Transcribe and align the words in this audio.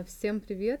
А, 0.00 0.04
всем 0.04 0.40
привет! 0.40 0.80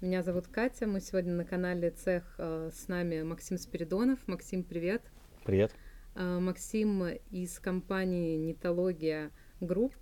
Меня 0.00 0.22
зовут 0.22 0.46
Катя. 0.46 0.86
Мы 0.86 1.00
сегодня 1.00 1.34
на 1.34 1.44
канале 1.44 1.90
Цех. 1.90 2.34
А, 2.38 2.70
с 2.72 2.88
нами 2.88 3.22
Максим 3.22 3.58
Спиридонов. 3.58 4.26
Максим, 4.26 4.64
привет! 4.64 5.02
Привет! 5.44 5.70
А, 6.14 6.40
Максим 6.40 7.04
из 7.30 7.58
компании 7.58 8.38
Нетология 8.38 9.30
Group. 9.60 9.94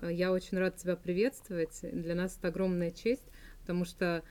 Я 0.00 0.32
очень 0.32 0.56
рада 0.56 0.76
тебя 0.76 0.96
приветствовать. 0.96 1.80
Для 1.82 2.14
нас 2.14 2.38
это 2.38 2.48
огромная 2.48 2.92
честь, 2.92 3.26
потому 3.60 3.84
что 3.84 4.22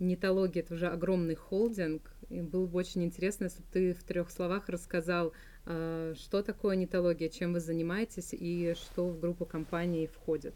Нетология 0.00 0.62
это 0.64 0.74
уже 0.74 0.88
огромный 0.88 1.36
холдинг. 1.36 2.10
И 2.28 2.40
было 2.40 2.66
бы 2.66 2.78
очень 2.78 3.04
интересно, 3.04 3.44
если 3.44 3.60
бы 3.60 3.68
ты 3.70 3.94
в 3.94 4.02
трех 4.02 4.30
словах 4.32 4.68
рассказал, 4.68 5.32
что 5.64 6.42
такое 6.44 6.74
Нетология, 6.74 7.28
чем 7.28 7.52
вы 7.52 7.60
занимаетесь 7.60 8.30
и 8.32 8.74
что 8.74 9.06
в 9.08 9.20
группу 9.20 9.44
компаний 9.46 10.08
входит. 10.08 10.54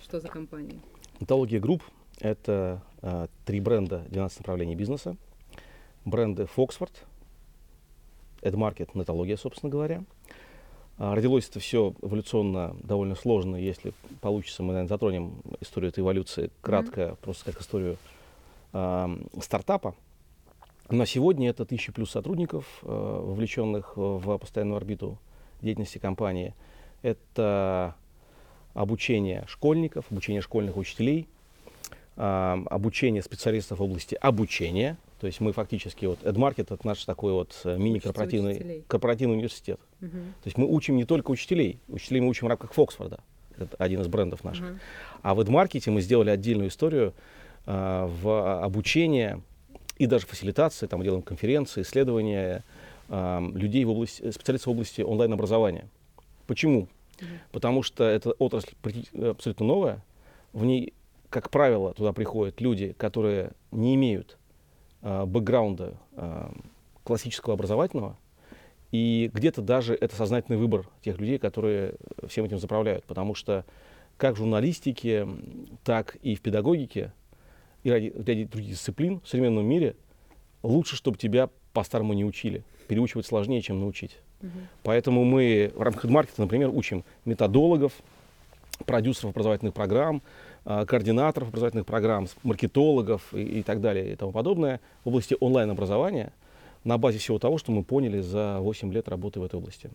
Что 0.00 0.20
за 0.20 0.28
компания? 0.28 0.80
Нетология 1.22 1.60
Group– 1.60 1.84
это 2.18 2.82
э, 3.00 3.28
три 3.44 3.60
бренда 3.60 4.02
12 4.08 4.40
направлений 4.40 4.74
бизнеса. 4.74 5.16
Бренды 6.04 6.48
Foxford, 6.56 6.90
EdMarket, 8.40 8.90
Нетология, 8.94 9.36
собственно 9.36 9.70
говоря. 9.70 10.02
А, 10.98 11.14
родилось 11.14 11.48
это 11.48 11.60
все 11.60 11.94
эволюционно 12.02 12.74
довольно 12.82 13.14
сложно. 13.14 13.54
Если 13.54 13.92
получится, 14.20 14.64
мы, 14.64 14.72
наверное, 14.72 14.88
затронем 14.88 15.34
историю 15.60 15.90
этой 15.90 16.00
эволюции 16.00 16.50
кратко, 16.60 17.00
mm-hmm. 17.00 17.18
просто 17.18 17.52
как 17.52 17.60
историю 17.60 17.98
э, 18.72 19.16
стартапа. 19.40 19.94
На 20.88 21.06
сегодня 21.06 21.50
это 21.50 21.64
тысячи 21.64 21.92
плюс 21.92 22.10
сотрудников, 22.10 22.66
э, 22.82 22.86
вовлеченных 22.88 23.96
в 23.96 24.38
постоянную 24.38 24.76
орбиту 24.76 25.18
деятельности 25.60 25.98
компании. 25.98 26.52
Это 27.02 27.94
обучение 28.74 29.44
школьников, 29.48 30.06
обучение 30.10 30.42
школьных 30.42 30.76
учителей, 30.76 31.26
э, 32.16 32.64
обучение 32.70 33.22
специалистов 33.22 33.78
в 33.78 33.82
области 33.82 34.16
обучения. 34.20 34.96
То 35.20 35.26
есть 35.26 35.40
мы 35.40 35.52
фактически, 35.52 36.06
вот 36.06 36.22
EdMarket 36.22 36.74
это 36.74 36.78
наш 36.84 37.04
такой 37.04 37.32
вот 37.32 37.60
э, 37.64 37.76
мини-корпоративный 37.76 38.84
корпоративный 38.88 39.36
университет. 39.36 39.78
Uh-huh. 40.00 40.10
То 40.10 40.46
есть 40.46 40.58
мы 40.58 40.66
учим 40.66 40.96
не 40.96 41.04
только 41.04 41.30
учителей, 41.30 41.78
учителей 41.88 42.20
мы 42.20 42.28
учим 42.28 42.46
в 42.46 42.48
рамках 42.48 42.72
Фоксфорда, 42.72 43.20
это 43.56 43.76
один 43.78 44.00
из 44.00 44.08
брендов 44.08 44.42
наших. 44.42 44.66
Uh-huh. 44.66 44.78
А 45.22 45.34
в 45.34 45.40
EdMarket 45.40 45.88
мы 45.90 46.00
сделали 46.00 46.30
отдельную 46.30 46.70
историю 46.70 47.14
э, 47.66 48.08
в 48.22 48.62
обучение 48.64 49.40
и 49.98 50.06
даже 50.06 50.26
фасилитации, 50.26 50.86
там 50.86 50.98
мы 50.98 51.04
делаем 51.04 51.22
конференции, 51.22 51.82
исследования 51.82 52.64
э, 53.08 53.50
людей 53.54 53.84
в 53.84 53.90
области, 53.90 54.28
специалистов 54.32 54.68
в 54.68 54.70
области 54.70 55.02
онлайн-образования. 55.02 55.86
Почему? 56.48 56.88
Потому 57.50 57.82
что 57.82 58.04
эта 58.04 58.32
отрасль 58.32 58.74
абсолютно 59.14 59.66
новая. 59.66 60.04
В 60.52 60.64
ней, 60.64 60.92
как 61.30 61.50
правило, 61.50 61.94
туда 61.94 62.12
приходят 62.12 62.60
люди, 62.60 62.94
которые 62.98 63.52
не 63.70 63.94
имеют 63.94 64.38
э, 65.02 65.24
бэкграунда 65.24 65.94
э, 66.12 66.52
классического 67.04 67.54
образовательного. 67.54 68.16
И 68.90 69.30
где-то 69.32 69.62
даже 69.62 69.94
это 69.94 70.14
сознательный 70.14 70.58
выбор 70.58 70.88
тех 71.02 71.18
людей, 71.18 71.38
которые 71.38 71.94
всем 72.28 72.44
этим 72.44 72.58
заправляют. 72.58 73.04
Потому 73.04 73.34
что 73.34 73.64
как 74.18 74.34
в 74.34 74.38
журналистике, 74.38 75.26
так 75.84 76.16
и 76.16 76.34
в 76.34 76.42
педагогике 76.42 77.12
и 77.82 77.90
ради, 77.90 78.12
ради 78.14 78.44
других 78.44 78.70
дисциплин 78.70 79.20
в 79.20 79.28
современном 79.28 79.66
мире 79.66 79.96
лучше, 80.62 80.96
чтобы 80.96 81.18
тебя 81.18 81.48
по-старому 81.72 82.12
не 82.12 82.24
учили. 82.24 82.62
Переучивать 82.86 83.26
сложнее, 83.26 83.62
чем 83.62 83.80
научить. 83.80 84.18
Поэтому 84.82 85.24
мы 85.24 85.72
в 85.74 85.82
рамках 85.82 86.04
маркета, 86.04 86.40
например, 86.40 86.70
учим 86.72 87.04
методологов, 87.24 87.92
продюсеров 88.84 89.30
образовательных 89.30 89.74
программ, 89.74 90.22
а, 90.64 90.84
координаторов 90.86 91.48
образовательных 91.48 91.86
программ, 91.86 92.28
маркетологов 92.42 93.34
и, 93.34 93.60
и 93.60 93.62
так 93.62 93.80
далее 93.80 94.12
и 94.12 94.16
тому 94.16 94.32
подобное 94.32 94.80
в 95.04 95.08
области 95.08 95.36
онлайн-образования 95.38 96.32
на 96.84 96.98
базе 96.98 97.18
всего 97.18 97.38
того, 97.38 97.58
что 97.58 97.72
мы 97.72 97.84
поняли 97.84 98.20
за 98.20 98.58
8 98.60 98.92
лет 98.92 99.08
работы 99.08 99.40
в 99.40 99.44
этой 99.44 99.56
области. 99.56 99.90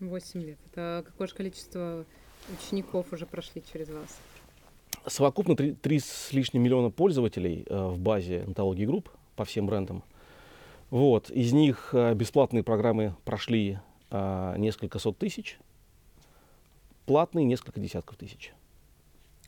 8 0.00 0.42
лет. 0.42 0.58
Это 0.70 1.04
какое 1.06 1.28
же 1.28 1.34
количество 1.34 2.04
учеников 2.52 3.12
уже 3.12 3.26
прошли 3.26 3.62
через 3.72 3.88
вас? 3.88 4.18
Совокупно 5.06 5.56
3, 5.56 5.74
3 5.74 5.98
с 5.98 6.32
лишним 6.32 6.62
миллиона 6.62 6.90
пользователей 6.90 7.64
э, 7.68 7.86
в 7.88 7.98
базе 7.98 8.42
онтологии 8.46 8.84
групп 8.84 9.08
по 9.36 9.44
всем 9.44 9.66
брендам. 9.66 10.02
Вот. 10.90 11.30
Из 11.30 11.52
них 11.52 11.90
э, 11.92 12.14
бесплатные 12.14 12.62
программы 12.62 13.14
прошли 13.24 13.78
а, 14.12 14.56
несколько 14.58 14.98
сот 14.98 15.16
тысяч, 15.16 15.58
платные 17.06 17.46
несколько 17.46 17.80
десятков 17.80 18.16
тысяч. 18.16 18.52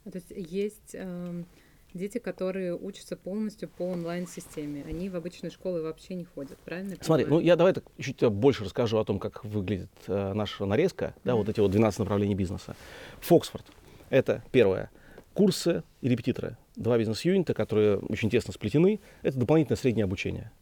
То 0.05 0.17
есть 0.19 0.31
есть 0.31 0.95
э, 0.95 1.45
дети, 1.93 2.17
которые 2.17 2.75
учатся 2.75 3.17
полностью 3.17 3.69
по 3.69 3.83
онлайн-системе. 3.83 4.85
Они 4.89 5.11
в 5.11 5.17
обычные 5.17 5.51
школы 5.51 5.83
вообще 5.83 6.15
не 6.15 6.25
ходят, 6.25 6.59
правильно? 6.59 6.97
Смотри, 7.01 7.27
ну 7.27 7.41
я 7.41 7.57
давай 7.57 7.75
так 7.75 7.85
чуть 7.99 8.23
больше 8.31 8.65
расскажу 8.65 8.99
о 8.99 9.05
том, 9.05 9.19
как 9.19 9.45
выглядит 9.45 9.91
э, 10.07 10.33
наша 10.33 10.65
нарезка, 10.65 11.05
mm-hmm. 11.05 11.21
да, 11.25 11.35
вот 11.35 11.49
эти 11.51 11.61
вот 11.61 11.71
12 11.71 12.01
направлений 12.01 12.35
бизнеса. 12.35 12.75
Фоксфорд— 13.21 13.67
это 14.09 14.43
первое. 14.51 14.91
Курсы 15.35 15.83
и 16.01 16.09
репетиторы. 16.09 16.57
Два 16.77 16.97
бизнес-юнита, 16.97 17.53
которые 17.53 17.99
очень 17.99 18.31
тесно 18.31 18.55
сплетены. 18.55 19.01
Это 19.23 19.39
дополнительное 19.39 19.77
среднее 19.77 20.05
обучение. 20.05 20.53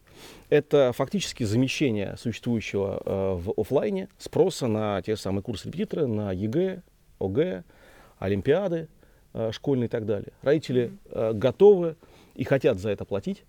Это 0.48 0.92
фактически 0.92 1.44
замещение 1.44 2.16
существующего 2.18 3.02
э, 3.04 3.34
в 3.42 3.54
офлайне 3.56 4.08
спроса 4.18 4.66
на 4.66 5.00
те 5.02 5.16
самые 5.16 5.42
курсы 5.42 5.68
репетиторы, 5.68 6.06
на 6.06 6.32
ЕГЭ, 6.32 6.82
ОГЭ, 7.18 7.64
Олимпиады 8.18 8.88
э, 9.34 9.50
школьные 9.52 9.86
и 9.86 9.88
так 9.88 10.06
далее. 10.06 10.32
Родители 10.42 10.92
э, 11.06 11.32
готовы 11.32 11.96
и 12.34 12.44
хотят 12.44 12.78
за 12.78 12.90
это 12.90 13.04
платить, 13.04 13.44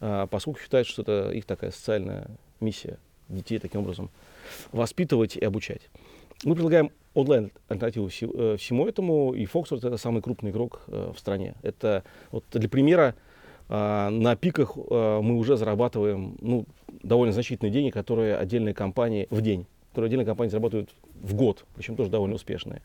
э, 0.00 0.26
поскольку 0.30 0.60
считают, 0.60 0.86
что 0.86 1.02
это 1.02 1.30
их 1.30 1.46
такая 1.46 1.70
социальная 1.70 2.28
миссия 2.60 2.98
детей 3.28 3.58
таким 3.58 3.80
образом 3.80 4.10
воспитывать 4.70 5.36
и 5.36 5.44
обучать. 5.44 5.82
Мы 6.44 6.54
предлагаем 6.54 6.90
онлайн 7.14 7.50
альтернативу 7.68 8.08
всему 8.08 8.86
этому, 8.86 9.32
и 9.32 9.46
Foxworth 9.46 9.86
это 9.86 9.96
самый 9.96 10.20
крупный 10.20 10.50
игрок 10.50 10.82
в 10.86 11.16
стране. 11.16 11.54
Это 11.62 12.04
вот 12.30 12.44
для 12.52 12.68
примера 12.68 13.14
а, 13.14 13.23
на 13.68 14.36
пиках 14.36 14.72
а, 14.76 15.20
мы 15.20 15.36
уже 15.36 15.56
зарабатываем 15.56 16.36
ну, 16.40 16.66
довольно 17.02 17.32
значительные 17.32 17.72
деньги, 17.72 17.90
которые 17.90 18.36
отдельные 18.36 18.74
компании 18.74 19.26
в 19.30 19.40
день, 19.40 19.66
которые 19.90 20.08
отдельные 20.08 20.26
компании 20.26 20.50
зарабатывают 20.50 20.90
в 21.22 21.34
год, 21.34 21.64
причем 21.74 21.96
тоже 21.96 22.10
довольно 22.10 22.34
успешные. 22.34 22.82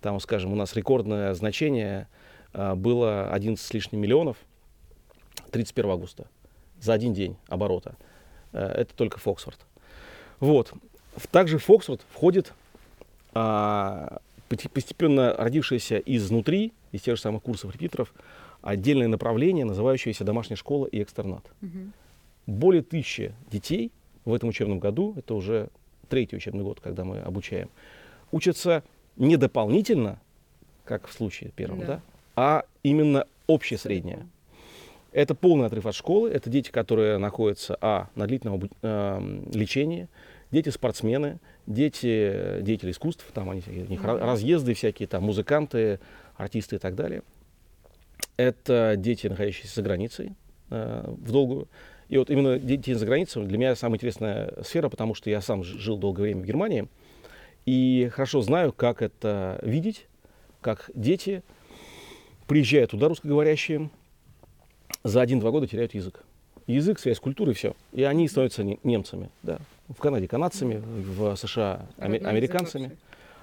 Там, 0.00 0.18
скажем, 0.20 0.52
у 0.52 0.56
нас 0.56 0.74
рекордное 0.76 1.34
значение 1.34 2.06
а, 2.52 2.74
было 2.74 3.30
11 3.30 3.64
с 3.64 3.74
лишним 3.74 4.00
миллионов 4.00 4.36
31 5.50 5.90
августа 5.90 6.26
за 6.80 6.92
один 6.92 7.12
день 7.12 7.36
оборота. 7.48 7.96
Это 8.52 8.94
только 8.96 9.18
Фоксфорд. 9.18 9.58
Вот. 10.40 10.72
Также 11.30 11.58
в 11.58 11.64
Фоксфорд 11.64 12.00
входит 12.12 12.52
постепенно 13.32 15.34
родившаяся 15.36 15.98
изнутри, 15.98 16.72
из 16.92 17.02
тех 17.02 17.16
же 17.16 17.22
самых 17.22 17.42
курсов 17.42 17.72
репитеров, 17.72 18.12
отдельное 18.62 19.08
направление, 19.08 19.64
называющееся 19.64 20.24
домашняя 20.24 20.56
школа 20.56 20.86
и 20.86 21.02
экстернат. 21.02 21.44
Угу. 21.62 21.78
Более 22.46 22.82
тысячи 22.82 23.34
детей 23.50 23.92
в 24.24 24.34
этом 24.34 24.48
учебном 24.48 24.78
году, 24.78 25.14
это 25.16 25.34
уже 25.34 25.68
третий 26.08 26.36
учебный 26.36 26.64
год, 26.64 26.80
когда 26.80 27.04
мы 27.04 27.18
обучаем, 27.20 27.68
учатся 28.32 28.82
не 29.16 29.36
дополнительно, 29.36 30.20
как 30.84 31.06
в 31.06 31.12
случае 31.12 31.50
первом, 31.50 31.80
да. 31.80 31.86
Да, 31.86 32.00
а 32.36 32.64
именно 32.82 33.26
общее 33.46 33.78
среднее. 33.78 34.26
Это 35.12 35.34
полный 35.34 35.66
отрыв 35.66 35.86
от 35.86 35.94
школы, 35.94 36.30
это 36.30 36.50
дети, 36.50 36.70
которые 36.70 37.18
находятся 37.18 37.76
а, 37.80 38.08
на 38.14 38.26
длительном 38.26 38.70
э, 38.82 39.42
лечении, 39.52 40.08
дети 40.52 40.68
спортсмены, 40.68 41.38
дети 41.66 42.60
деятели 42.60 42.92
искусств, 42.92 43.26
там 43.34 43.50
они, 43.50 43.62
у 43.66 43.90
них 43.90 44.00
mm-hmm. 44.00 44.24
разъезды 44.24 44.74
всякие, 44.74 45.08
там 45.08 45.24
музыканты, 45.24 45.98
артисты 46.36 46.76
и 46.76 46.78
так 46.78 46.94
далее 46.94 47.22
это 48.40 48.94
дети, 48.96 49.26
находящиеся 49.26 49.76
за 49.76 49.82
границей 49.82 50.34
э, 50.70 51.04
в 51.06 51.30
долгую. 51.30 51.68
И 52.08 52.18
вот 52.18 52.30
именно 52.30 52.58
дети 52.58 52.92
за 52.92 53.06
границей 53.06 53.44
для 53.44 53.58
меня 53.58 53.76
самая 53.76 53.96
интересная 53.96 54.52
сфера, 54.62 54.88
потому 54.88 55.14
что 55.14 55.30
я 55.30 55.40
сам 55.40 55.62
жил 55.62 55.96
долгое 55.96 56.22
время 56.22 56.42
в 56.42 56.46
Германии 56.46 56.88
и 57.66 58.10
хорошо 58.12 58.42
знаю, 58.42 58.72
как 58.72 59.02
это 59.02 59.60
видеть, 59.62 60.06
как 60.60 60.90
дети 60.94 61.42
приезжают 62.46 62.90
туда, 62.90 63.08
русскоговорящие, 63.08 63.90
за 65.04 65.20
один-два 65.20 65.50
года 65.50 65.68
теряют 65.68 65.94
язык. 65.94 66.24
Язык, 66.66 66.98
связь 66.98 67.18
с 67.18 67.20
культурой, 67.20 67.54
все. 67.54 67.74
И 67.92 68.02
они 68.02 68.28
становятся 68.28 68.64
немцами. 68.64 69.30
Да. 69.42 69.58
В 69.88 70.00
Канаде 70.00 70.28
канадцами, 70.28 70.82
в 70.84 71.36
США 71.36 71.86
американцами. 71.98 72.96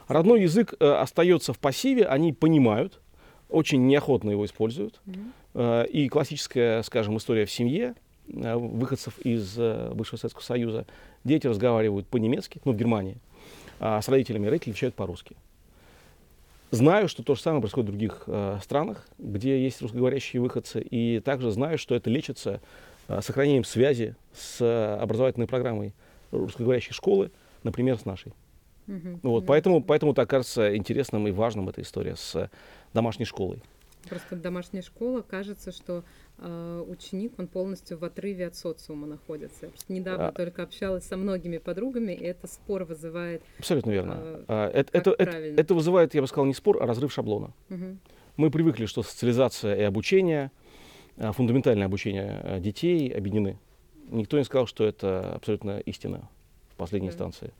Родной 0.07 0.41
язык 0.41 0.73
э, 0.79 0.85
остается 0.85 1.51
в 1.51 1.59
пассиве, 1.59 2.05
они 2.05 2.31
понимают, 2.31 3.01
очень 3.49 3.88
неохотно 3.88 4.31
его 4.31 4.45
используют. 4.45 4.99
Mm-hmm. 5.05 5.89
И 5.89 6.07
классическая, 6.09 6.83
скажем, 6.83 7.17
история 7.17 7.45
в 7.45 7.51
семье 7.51 7.95
э, 8.27 8.55
выходцев 8.55 9.17
из 9.19 9.55
э, 9.57 9.91
бывшего 9.94 10.19
Советского 10.19 10.44
Союза. 10.44 10.85
Дети 11.23 11.47
разговаривают 11.47 12.07
по-немецки, 12.07 12.61
ну, 12.63 12.73
в 12.73 12.77
Германии, 12.77 13.17
а 13.79 14.01
с 14.01 14.07
родителями 14.07 14.47
родители 14.47 14.71
отвечают 14.71 14.95
по-русски. 14.95 15.35
Знаю, 16.69 17.07
что 17.07 17.23
то 17.23 17.35
же 17.35 17.41
самое 17.41 17.61
происходит 17.61 17.88
в 17.88 17.91
других 17.91 18.23
э, 18.27 18.59
странах, 18.61 19.07
где 19.17 19.63
есть 19.63 19.81
русскоговорящие 19.81 20.41
выходцы, 20.41 20.81
и 20.81 21.21
также 21.21 21.50
знаю, 21.51 21.77
что 21.77 21.95
это 21.95 22.09
лечится 22.09 22.59
э, 23.07 23.21
сохранением 23.21 23.63
связи 23.63 24.15
с 24.33 24.57
э, 24.59 24.97
образовательной 25.01 25.47
программой 25.47 25.93
русскоговорящей 26.31 26.91
школы, 26.91 27.31
например, 27.63 27.97
с 27.97 28.03
нашей. 28.03 28.33
Мгм. 28.88 29.19
Вот, 29.22 29.45
поэтому, 29.45 29.84
поэтому 29.84 30.13
так 30.13 30.30
кажется 30.30 30.75
интересным 30.75 31.28
и 31.28 31.31
важным 31.31 31.69
эта 31.69 31.81
история 31.81 32.16
с 32.16 32.36
э, 32.36 32.50
домашней 32.94 33.25
школой. 33.25 33.62
Просто 34.10 34.38
домашняя 34.38 34.81
школа, 34.81 35.22
кажется, 35.22 35.74
что 35.74 36.06
э, 36.38 36.86
ученик, 36.88 37.34
он 37.38 37.48
полностью 37.48 37.98
в 37.98 38.06
отрыве 38.06 38.48
от 38.48 38.56
социума 38.56 39.06
находится. 39.06 39.66
Я 39.66 39.69
просто 39.69 39.92
недавно 39.92 40.30
А. 40.30 40.31
только 40.31 40.63
общалась 40.63 41.04
со 41.04 41.18
многими 41.18 41.57
подругами, 41.57 42.13
и 42.13 42.24
это 42.24 42.48
спор 42.48 42.86
вызывает. 42.86 43.42
Абсолютно 43.60 43.92
верно. 43.92 44.13
А, 44.18 44.45
А, 44.48 44.69
это, 44.69 44.92
как 44.94 45.01
это, 45.01 45.12
это, 45.12 45.31
правильно? 45.31 45.60
это 45.60 45.74
вызывает, 45.75 46.16
я 46.16 46.22
бы 46.22 46.28
сказал, 46.28 46.45
не 46.45 46.54
спор, 46.54 46.81
а 46.81 46.86
разрыв 46.86 47.12
шаблона. 47.12 47.51
Мгм. 47.68 48.00
Мы 48.38 48.50
привыкли, 48.51 48.86
что 48.86 49.04
социализация 49.04 49.75
и 49.75 49.81
обучение, 49.81 50.51
а, 51.18 51.34
фундаментальное 51.34 51.88
обучение 51.88 52.60
детей 52.62 53.10
объединены. 53.10 53.57
Никто 54.10 54.38
не 54.38 54.45
сказал, 54.45 54.68
что 54.68 54.86
это 54.86 55.34
абсолютно 55.34 55.80
истина 55.80 56.30
в 56.69 56.75
последней 56.75 57.10
Да. 57.10 57.13
инстанции. 57.16 57.51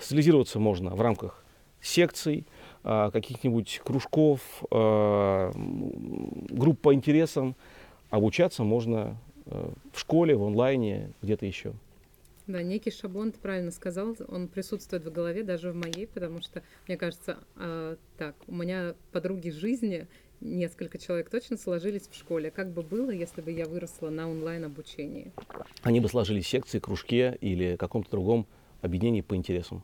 Социализироваться 0.00 0.58
можно 0.58 0.94
в 0.94 1.00
рамках 1.00 1.44
секций, 1.80 2.46
а, 2.82 3.10
каких-нибудь 3.10 3.80
кружков, 3.84 4.40
а, 4.70 5.52
групп 5.54 6.80
по 6.80 6.94
интересам. 6.94 7.56
Обучаться 8.10 8.64
можно 8.64 9.16
э, 9.46 9.70
в 9.92 10.00
школе, 10.00 10.34
в 10.34 10.42
онлайне, 10.42 11.12
где-то 11.22 11.46
еще. 11.46 11.74
Да, 12.48 12.60
некий 12.60 12.90
шаблон, 12.90 13.30
ты 13.30 13.38
правильно 13.38 13.70
сказал, 13.70 14.16
он 14.26 14.48
присутствует 14.48 15.04
в 15.04 15.12
голове, 15.12 15.44
даже 15.44 15.70
в 15.70 15.76
моей, 15.76 16.08
потому 16.08 16.42
что, 16.42 16.64
мне 16.88 16.96
кажется, 16.96 17.38
а, 17.54 17.96
так, 18.18 18.34
у 18.48 18.54
меня 18.54 18.94
подруги 19.12 19.50
жизни, 19.50 20.08
несколько 20.40 20.98
человек 20.98 21.30
точно 21.30 21.56
сложились 21.56 22.08
в 22.10 22.16
школе. 22.16 22.50
Как 22.50 22.72
бы 22.72 22.82
было, 22.82 23.10
если 23.10 23.40
бы 23.40 23.52
я 23.52 23.66
выросла 23.66 24.10
на 24.10 24.28
онлайн-обучении? 24.28 25.32
Они 25.82 26.00
бы 26.00 26.08
сложились 26.08 26.46
в 26.46 26.48
секции, 26.48 26.80
кружке 26.80 27.38
или 27.40 27.76
каком-то 27.76 28.10
другом 28.10 28.46
объединении 28.82 29.20
по 29.20 29.34
интересам. 29.36 29.82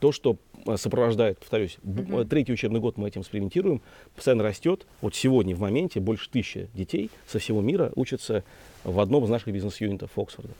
То, 0.00 0.10
что 0.10 0.36
э, 0.66 0.76
сопровождает, 0.76 1.38
повторюсь, 1.38 1.78
э, 1.84 2.24
третий 2.28 2.52
учебный 2.52 2.80
год 2.80 2.96
мы 2.96 3.08
этим 3.08 3.20
экспериментируем, 3.20 3.80
постоянно 4.16 4.42
растет. 4.42 4.86
Вот 5.00 5.14
сегодня 5.14 5.54
в 5.54 5.60
моменте 5.60 6.00
больше 6.00 6.28
тысячи 6.28 6.68
детей 6.74 7.10
со 7.26 7.38
всего 7.38 7.60
мира 7.60 7.92
учатся 7.94 8.42
в 8.82 8.98
одном 8.98 9.24
из 9.24 9.30
наших 9.30 9.48
бизнес-юнитов 9.48 10.10
Оксфорда. 10.18 10.52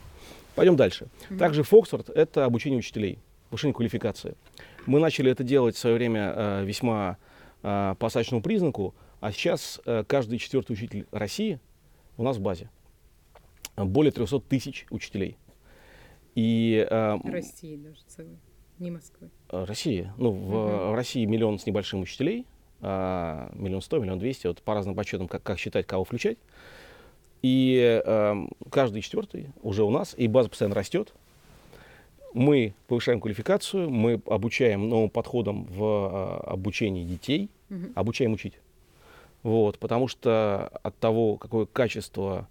Пойдем 0.54 0.76
дальше. 0.76 1.08
Мгм. 1.28 1.38
Также 1.38 1.62
Фоксфорд– 1.62 2.08
это 2.14 2.44
обучение 2.44 2.78
учителей, 2.78 3.18
повышение 3.50 3.74
квалификации. 3.74 4.36
Мы 4.86 5.00
начали 5.00 5.30
это 5.30 5.44
делать 5.44 5.76
в 5.76 5.78
свое 5.78 5.96
время 5.96 6.32
э, 6.34 6.64
весьма 6.64 7.16
э, 7.62 7.94
по 7.98 8.06
остаточному 8.06 8.42
признаку, 8.42 8.94
а 9.20 9.32
сейчас 9.32 9.80
э, 9.86 10.04
каждый 10.06 10.38
четвертый 10.38 10.72
учитель 10.72 11.06
России 11.10 11.58
у 12.16 12.22
нас 12.22 12.36
в 12.36 12.40
базе. 12.40 12.68
Более 13.76 14.12
300 14.12 14.40
тысяч 14.40 14.86
учителей. 14.90 15.36
И 16.34 16.86
э, 16.88 17.18
России 17.24 17.76
даже 17.76 18.00
целой, 18.06 18.38
не 18.78 18.90
Москвы. 18.90 19.30
э, 19.50 19.64
России, 19.64 20.10
ну, 20.16 20.30
в, 20.30 20.34
Мгм. 20.50 20.90
в 20.92 20.94
России 20.94 21.24
миллион 21.26 21.58
с 21.58 21.66
небольшим 21.66 22.00
учителей, 22.00 22.46
а, 22.80 23.50
миллион 23.54 23.82
сто, 23.82 23.98
миллион 23.98 24.18
двести, 24.18 24.46
вот 24.46 24.60
по 24.62 24.74
разным 24.74 24.94
подсчетам, 24.94 25.28
как, 25.28 25.42
как 25.42 25.58
считать, 25.58 25.86
кого 25.86 26.04
включать. 26.04 26.38
И 27.42 28.00
эм, 28.06 28.50
каждый 28.70 29.02
четвертый 29.02 29.48
уже 29.62 29.82
у 29.84 29.90
нас, 29.90 30.14
и 30.16 30.26
база 30.28 30.48
постоянно 30.48 30.74
растет. 30.76 31.12
Мы 32.34 32.74
повышаем 32.86 33.20
квалификацию, 33.20 33.90
мы 33.90 34.20
обучаем 34.26 34.88
новым 34.88 35.10
подходам 35.10 35.64
в 35.64 35.82
э, 35.82 36.50
обучении 36.50 37.04
детей, 37.04 37.50
Мгм. 37.68 37.92
обучаем 37.94 38.32
учить. 38.32 38.54
Вот, 39.42 39.78
потому 39.78 40.06
что 40.08 40.68
от 40.82 40.96
того, 40.98 41.36
какое 41.36 41.66
качество 41.66 42.48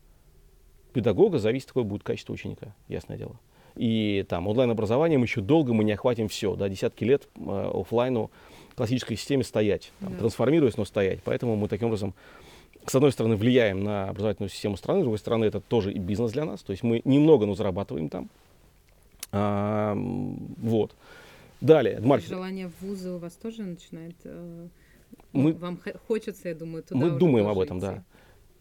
педагога, 0.94 1.40
зависит, 1.40 1.70
какое 1.70 1.84
будет 1.86 2.04
качество 2.04 2.34
ученика, 2.34 2.76
ясное 2.90 3.18
дело. 3.18 3.40
И 3.76 4.26
там 4.28 4.48
онлайн-образованием 4.48 5.22
еще 5.24 5.42
долго 5.42 5.74
мы 5.74 5.84
не 5.84 5.94
охватим 5.94 6.28
все, 6.28 6.56
да, 6.56 6.68
десятки 6.70 7.04
лет 7.04 7.28
э, 7.36 7.72
оффлайну 7.74 8.30
классической 8.76 9.16
системе 9.18 9.44
стоять, 9.44 9.92
там, 10.00 10.14
Да. 10.14 10.20
трансформируясь, 10.20 10.78
но 10.78 10.86
стоять. 10.86 11.20
Поэтому 11.24 11.56
мы 11.56 11.68
таким 11.68 11.88
образом, 11.88 12.14
с 12.86 12.96
одной 12.96 13.12
стороны, 13.12 13.36
влияем 13.36 13.84
на 13.84 14.10
образовательную 14.10 14.50
систему 14.50 14.76
страны, 14.78 15.02
с 15.02 15.04
другой 15.04 15.20
стороны, 15.20 15.46
это 15.46 15.60
тоже 15.62 15.92
и 15.94 16.00
бизнес 16.00 16.32
для 16.32 16.46
нас. 16.46 16.62
То 16.64 16.72
есть 16.72 16.84
мы 16.84 17.02
немного, 17.06 17.46
но 17.46 17.54
зарабатываем 17.56 18.10
там. 18.10 18.30
А, 19.32 19.96
вот. 19.96 20.92
Далее, 21.62 22.00
маркетинг. 22.02 22.36
Желание 22.38 22.68
в 22.70 22.82
вузы 22.86 23.12
у 23.12 23.18
вас 23.20 23.34
тоже 23.34 23.62
начинает... 23.62 24.16
э, 24.24 24.68
Мы- 25.34 25.54
Вам 25.54 25.80
хочется, 26.08 26.50
я 26.50 26.56
думаю, 26.56 26.84
туда 26.84 27.00
Мы 27.00 27.12
думаем 27.12 27.48
об 27.48 27.60
этом, 27.60 27.78
идти. 27.78 27.86
да. 27.88 28.04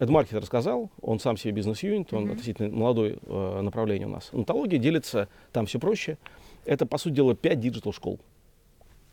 EdMarket 0.00 0.34
рассказал, 0.40 0.90
он 1.02 1.20
сам 1.20 1.36
себе 1.36 1.52
бизнес-юнит, 1.52 2.12
он 2.12 2.22
Мгм. 2.24 2.32
относительно 2.32 2.74
молодое 2.74 3.18
э, 3.22 3.60
направление 3.60 4.08
у 4.08 4.10
нас. 4.10 4.30
Нетология 4.32 4.78
делится, 4.78 5.28
там 5.52 5.66
все 5.66 5.78
проще. 5.78 6.16
Это, 6.64 6.86
по 6.86 6.96
сути 6.98 7.14
дела, 7.14 7.34
5 7.36 7.60
digital-школ 7.60 8.18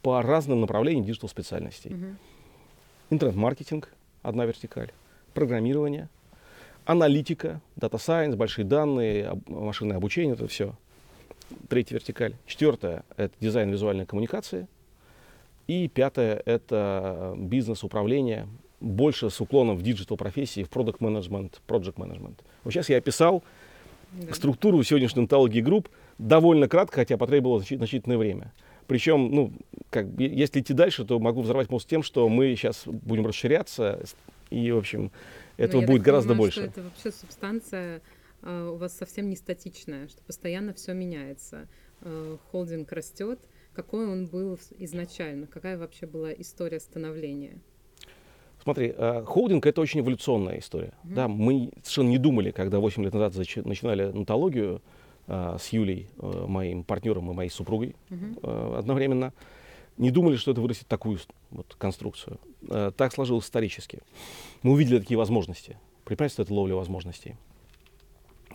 по 0.01 0.21
разным 0.21 0.61
направлениям 0.61 1.05
digital-специальностей. 1.05 1.91
Мгм. 1.93 2.17
Интернет-маркетинг, 3.09 3.93
одна 4.21 4.45
вертикаль, 4.45 4.91
программирование, 5.33 6.07
аналитика, 6.85 7.59
data 7.75 7.95
science, 7.95 8.35
большие 8.35 8.63
данные, 8.65 9.27
об- 9.27 9.49
машинное 9.49 9.97
обучение, 9.97 10.33
это 10.35 10.47
все. 10.47 10.73
Третья 11.69 11.95
вертикаль. 11.95 12.35
Четвертая– 12.45 13.03
это 13.17 13.33
дизайн 13.41 13.69
визуальной 13.69 14.05
коммуникации. 14.05 14.67
И 15.67 15.89
пятое– 15.89 16.41
это 16.45 17.33
бизнес-управление, 17.37 18.47
больше 18.79 19.29
с 19.29 19.41
уклоном 19.41 19.77
в 19.77 19.81
digital-профессии, 19.81 20.63
в 20.63 20.69
product 20.69 21.01
management 21.01 21.61
project 21.67 21.95
management 21.97 22.43
Вот 22.63 22.73
сейчас 22.73 22.89
я 22.89 22.97
описал 22.97 23.43
Да. 24.11 24.33
структуру 24.33 24.81
сегодняшней 24.83 25.23
Нетологии 25.23 25.61
Group 25.61 25.89
довольно 26.17 26.67
кратко, 26.67 26.97
хотя 26.97 27.17
потребовалось 27.17 27.63
значи- 27.63 27.77
значительное 27.77 28.17
время. 28.17 28.53
Причем, 28.87 29.31
ну, 29.31 29.51
как, 29.89 30.07
если 30.17 30.61
идти 30.61 30.73
дальше, 30.73 31.03
то 31.03 31.19
могу 31.19 31.41
взорвать 31.41 31.69
мозг 31.69 31.87
тем, 31.89 32.03
что 32.03 32.29
мы 32.29 32.55
сейчас 32.55 32.83
будем 32.85 33.25
расширяться, 33.25 34.01
и, 34.49 34.71
в 34.71 34.77
общем, 34.77 35.11
Но 35.57 35.65
этого 35.65 35.81
я 35.81 35.87
будет 35.87 36.01
гораздо 36.03 36.29
понимаю, 36.29 36.45
больше. 36.45 36.59
Что 36.61 36.69
это 36.69 36.81
вообще 36.83 37.11
субстанция 37.11 38.01
а, 38.43 38.69
у 38.71 38.75
вас 38.77 38.95
совсем 38.95 39.29
не 39.29 39.35
статичная, 39.35 40.07
что 40.07 40.21
постоянно 40.23 40.73
все 40.73 40.93
меняется. 40.93 41.67
А, 42.01 42.37
холдинг 42.51 42.91
растет. 42.93 43.39
Какой 43.73 44.07
он 44.07 44.27
был 44.27 44.57
изначально? 44.79 45.47
Какая 45.47 45.77
вообще 45.77 46.05
была 46.05 46.31
история 46.31 46.79
становления? 46.79 47.59
Смотри, 48.63 48.93
э, 48.95 49.23
холдинг 49.25 49.65
это 49.65 49.81
очень 49.81 50.01
эволюционная 50.01 50.59
история. 50.59 50.93
Мгм. 51.03 51.13
Да, 51.15 51.27
мы 51.27 51.71
совершенно 51.83 52.09
не 52.09 52.17
думали, 52.17 52.51
когда 52.51 52.79
8 52.79 53.03
лет 53.03 53.13
назад 53.13 53.35
начинали 53.65 54.03
онтологию 54.03 54.81
э, 55.27 55.57
с 55.59 55.69
Юлей, 55.69 56.09
э, 56.19 56.45
моим 56.47 56.83
партнером 56.83 57.29
и 57.31 57.33
моей 57.33 57.49
супругой 57.49 57.95
Мгм. 58.09 58.37
э, 58.43 58.75
одновременно, 58.79 59.33
не 59.97 60.11
думали, 60.11 60.35
что 60.35 60.51
это 60.51 60.61
вырастет 60.61 60.87
такую 60.87 61.19
вот, 61.51 61.75
конструкцию. 61.77 62.39
Э, 62.69 62.91
так 62.95 63.13
сложилось 63.13 63.45
исторически. 63.45 63.99
Мы 64.63 64.73
увидели 64.73 64.99
такие 64.99 65.17
возможности. 65.17 65.77
Предпринимательство 66.05 66.43
это 66.43 66.53
ловля 66.53 66.75
возможностей. 66.75 67.35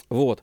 Вот. 0.08 0.42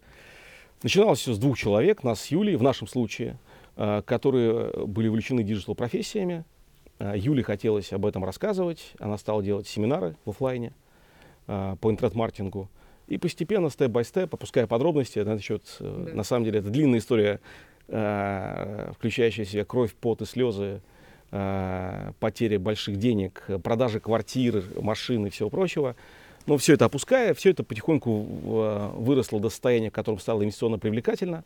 Начиналось 0.83 1.19
все 1.19 1.33
с 1.33 1.37
двух 1.39 1.57
человек, 1.57 2.03
нас 2.03 2.21
с 2.21 2.27
Юлей, 2.27 2.55
в 2.55 2.63
нашем 2.63 2.87
случае, 2.87 3.37
э, 3.75 4.01
которые 4.05 4.85
были 4.87 5.07
увлечены 5.07 5.43
digital-профессиями. 5.43 6.43
Э, 6.43 6.58
Юле 6.99 7.43
хотелось 7.43 7.93
об 7.93 8.05
этом 8.05 8.25
рассказывать, 8.25 8.93
она 8.99 9.17
стала 9.17 9.41
делать 9.41 9.67
семинары 9.67 10.15
в 10.25 10.31
офлайне 10.31 10.73
э, 11.47 11.75
по 11.79 11.89
интернет-маркетингу. 11.89 12.69
И 13.07 13.17
постепенно, 13.17 13.69
степ-бай-степ, 13.69 14.33
опуская 14.33 14.67
подробности, 14.67 15.19
на 15.19 15.31
этот 15.31 15.43
счет, 15.43 15.63
э, 15.79 16.05
Да. 16.09 16.15
на 16.15 16.23
самом 16.23 16.45
деле, 16.45 16.59
это 16.59 16.69
длинная 16.69 16.99
история, 16.99 17.39
э, 17.87 18.91
включающая 18.95 19.45
в 19.45 19.49
себя 19.49 19.65
кровь, 19.65 19.93
пот 19.93 20.21
и 20.21 20.25
слезы, 20.25 20.81
потери 21.31 22.57
больших 22.57 22.97
денег, 22.97 23.45
продажи 23.63 23.99
квартир, 23.99 24.63
машин 24.81 25.27
и 25.27 25.29
всего 25.29 25.51
прочего. 25.51 25.95
Но 26.47 26.57
все 26.57 26.73
это 26.73 26.85
опуская, 26.85 27.35
все 27.35 27.51
это 27.51 27.63
потихоньку 27.63 28.11
выросло 28.97 29.39
до 29.39 29.49
состояния, 29.49 29.91
в 29.91 29.93
котором 29.93 30.17
стало 30.17 30.41
инвестиционно 30.41 30.79
привлекательно. 30.79 31.43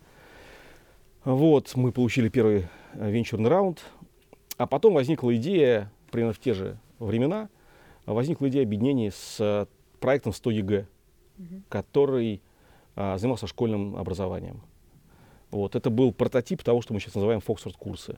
Вот, 1.25 1.75
мы 1.75 1.91
получили 1.91 2.29
первый 2.29 2.67
э, 2.93 3.12
венчурный 3.12 3.50
раунд, 3.50 3.83
а 4.57 4.67
потом 4.67 4.93
возникла 4.93 5.36
идея, 5.36 5.91
примерно 6.12 6.33
в 6.33 6.39
те 6.39 6.53
же 6.53 6.77
времена, 7.00 7.50
возникла 8.05 8.50
идея 8.50 8.63
объединения 8.63 9.12
с 9.12 9.38
э, 9.39 9.65
проектом 10.00 10.33
100 10.33 10.51
ЕГЭ, 10.51 10.88
Мгм. 11.38 11.63
который 11.67 12.41
а, 12.95 13.17
занимался 13.17 13.48
школьным 13.48 13.95
образованием. 13.98 14.62
Вот, 15.50 15.75
это 15.75 15.89
был 15.89 16.12
прототип 16.12 16.62
того, 16.62 16.81
что 16.81 16.93
мы 16.93 17.00
сейчас 17.00 17.15
называем 17.15 17.41
Фоксфорд 17.41 17.75
курсы. 17.75 18.17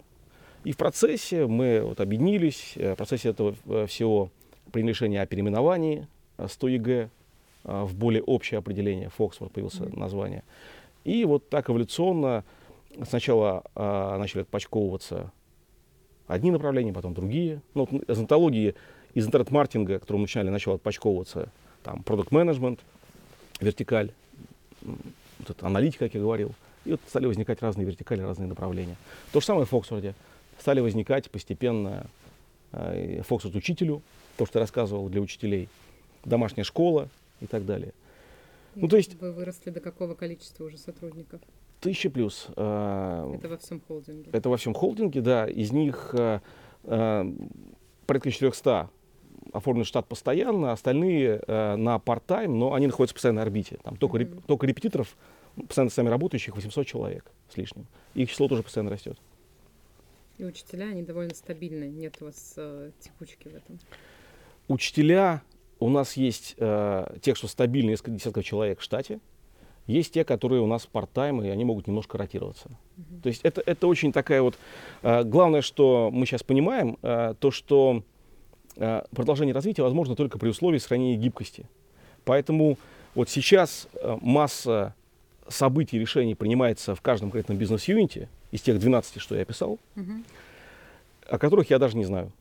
И 0.65 0.73
в 0.73 0.77
процессе 0.77 1.47
мы 1.47 1.81
вот 1.81 2.01
объединились, 2.01 2.73
э, 2.75 2.93
в 2.93 2.97
процессе 2.97 3.29
этого 3.29 3.55
э, 3.67 3.85
всего 3.87 4.31
приняли 4.73 4.89
решение 4.89 5.21
о 5.21 5.25
переименовании 5.25 6.07
э, 6.37 6.47
100 6.49 6.67
ЕГЭ 6.67 7.09
в 7.63 7.95
более 7.95 8.21
общее 8.21 8.59
определение, 8.59 9.09
Фоксфорд 9.09 9.51
появился 9.51 9.83
Мгм. 9.85 9.99
название. 9.99 10.43
И 11.03 11.23
вот 11.25 11.49
так 11.49 11.69
эволюционно 11.69 12.43
сначала 13.07 13.63
а, 13.75 14.17
начали 14.19 14.41
отпочковываться 14.41 15.31
одни 16.27 16.51
направления, 16.51 16.93
потом 16.93 17.13
другие. 17.13 17.61
Ну, 17.73 17.87
вот 17.89 18.09
из 18.09 18.17
онтологии, 18.17 18.75
из 19.13 19.27
интернет-маркетинга, 19.27 19.99
который 19.99 20.17
начинали, 20.17 20.49
начал 20.49 20.73
отпочковываться, 20.73 21.49
там, 21.83 22.03
продукт 22.03 22.31
менеджмент 22.31 22.79
вертикаль, 23.59 24.11
вот 24.81 25.49
это 25.49 25.65
аналитика, 25.65 26.05
как 26.05 26.15
я 26.15 26.21
говорил. 26.21 26.53
И 26.85 26.91
вот 26.91 27.01
стали 27.07 27.25
возникать 27.25 27.61
разные 27.61 27.85
вертикали, 27.85 28.21
разные 28.21 28.47
направления. 28.47 28.95
То 29.31 29.39
же 29.39 29.45
самое 29.45 29.65
в 29.65 29.69
Фоксфорде. 29.69 30.13
Стали 30.59 30.79
возникать 30.79 31.29
постепенно 31.29 32.07
э, 32.71 33.21
Фоксфорд 33.23 33.55
учителю, 33.55 34.01
то, 34.37 34.45
что 34.45 34.59
я 34.59 34.61
рассказывал 34.61 35.09
для 35.09 35.21
учителей, 35.21 35.69
домашняя 36.23 36.63
школа 36.63 37.09
и 37.41 37.47
так 37.47 37.65
далее. 37.65 37.93
Ну, 38.75 38.87
то 38.87 38.97
есть... 38.97 39.19
Вы 39.19 39.31
выросли 39.31 39.69
до 39.69 39.79
какого 39.79 40.15
количества 40.15 40.65
уже 40.65 40.77
сотрудников? 40.77 41.41
Тысяча 41.85 42.09
плюс. 42.09 42.47
Э, 42.55 43.31
это 43.35 43.47
во 43.47 43.57
всем 43.57 43.79
холдинге? 43.79 44.31
Это 44.33 44.49
во 44.49 44.57
всем 44.57 44.73
холдинге, 44.73 45.21
да. 45.21 45.45
Из 45.45 45.71
них 45.71 46.15
э, 46.17 46.39
э, 46.83 47.33
порядка 48.07 48.31
400 48.31 48.89
оформлен 49.53 49.85
штат 49.85 50.07
постоянно, 50.07 50.71
остальные 50.71 51.43
на 51.47 51.97
part-time, 51.97 52.47
но 52.47 52.73
они 52.73 52.87
находятся 52.87 53.13
в 53.13 53.17
постоянной 53.17 53.43
орбите. 53.43 53.77
Там 53.83 53.97
только, 53.97 54.17
mm-hmm. 54.17 54.43
только 54.47 54.65
репетиторов, 54.65 55.15
постоянно 55.55 55.91
сами 55.91 56.09
работающих, 56.09 56.55
800 56.55 56.87
человек 56.87 57.31
с 57.53 57.55
лишним. 57.55 57.85
Их 58.15 58.31
число 58.31 58.47
тоже 58.47 58.63
постоянно 58.63 58.89
растет. 58.89 59.19
И 60.39 60.43
учителя, 60.43 60.87
они 60.87 61.03
довольно 61.03 61.35
стабильны, 61.35 61.83
нет 61.83 62.17
у 62.19 62.25
вас 62.25 62.55
э, 62.57 62.89
текучки 62.99 63.47
в 63.47 63.55
этом? 63.55 63.79
Учителя, 64.67 65.43
у 65.79 65.89
нас 65.89 66.17
есть 66.17 66.55
э, 66.57 67.17
те, 67.21 67.35
что 67.35 67.47
стабильны, 67.47 67.91
несколько 67.91 68.11
десятков 68.11 68.43
человек 68.43 68.79
в 68.79 68.83
штате. 68.83 69.19
Есть 69.87 70.13
те, 70.13 70.23
которые 70.23 70.61
у 70.61 70.67
нас 70.67 70.87
part-time, 70.91 71.45
и 71.45 71.49
они 71.49 71.63
могут 71.63 71.87
немножко 71.87 72.17
ротироваться. 72.17 72.69
Uh-huh. 72.69 73.21
То 73.21 73.29
есть 73.29 73.41
это, 73.43 73.61
это 73.65 73.87
очень 73.87 74.11
такая 74.11 74.41
вот... 74.41 74.55
Э, 75.03 75.23
главное, 75.23 75.61
что 75.61 76.09
мы 76.11 76.25
сейчас 76.25 76.43
понимаем, 76.43 76.97
э, 77.03 77.35
то, 77.39 77.51
что 77.51 78.03
э, 78.77 79.03
продолжение 79.11 79.53
развития 79.53 79.83
возможно 79.83 80.15
только 80.15 80.39
при 80.39 80.49
условии 80.49 80.79
сохранения 80.79 81.17
гибкости. 81.17 81.67
Поэтому 82.23 82.77
вот 83.13 83.29
сейчас 83.29 83.87
э, 83.93 84.17
масса 84.21 84.95
событий 85.47 85.97
и 85.97 85.99
решений 85.99 86.33
принимается 86.33 86.95
в 86.95 87.01
каждом 87.01 87.29
конкретном 87.29 87.57
бизнес-юните, 87.59 88.27
из 88.51 88.61
тех 88.61 88.79
12, 88.79 89.21
что 89.21 89.35
я 89.35 89.43
описал, 89.43 89.77
uh-huh. 89.95 90.23
о 91.27 91.37
которых 91.37 91.69
я 91.69 91.77
даже 91.77 91.95
не 91.97 92.05
знаю. 92.05 92.31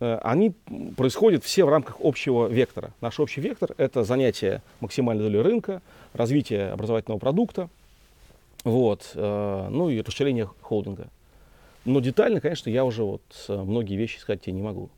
Э, 0.00 0.18
они 0.22 0.54
происходят 0.96 1.44
все 1.44 1.64
в 1.64 1.68
рамках 1.68 1.96
общего 2.00 2.48
вектора. 2.48 2.92
Наш 3.00 3.18
общий 3.20 3.40
вектор– 3.40 3.74
это 3.78 4.04
занятие 4.04 4.62
максимальной 4.80 5.24
доли 5.24 5.38
рынка, 5.38 5.82
развитие 6.12 6.70
образовательного 6.70 7.18
продукта, 7.18 7.68
вот, 8.64 9.12
э, 9.14 9.68
ну 9.70 9.88
и 9.88 10.00
расширение 10.00 10.46
холдинга. 10.60 11.08
Но 11.84 12.00
детально, 12.00 12.40
конечно, 12.40 12.68
я 12.68 12.84
уже 12.84 13.04
вот 13.04 13.22
э, 13.48 13.62
многие 13.62 13.96
вещи 13.96 14.18
сказать 14.18 14.42
тебе 14.42 14.54
не 14.54 14.62
могу. 14.62 14.90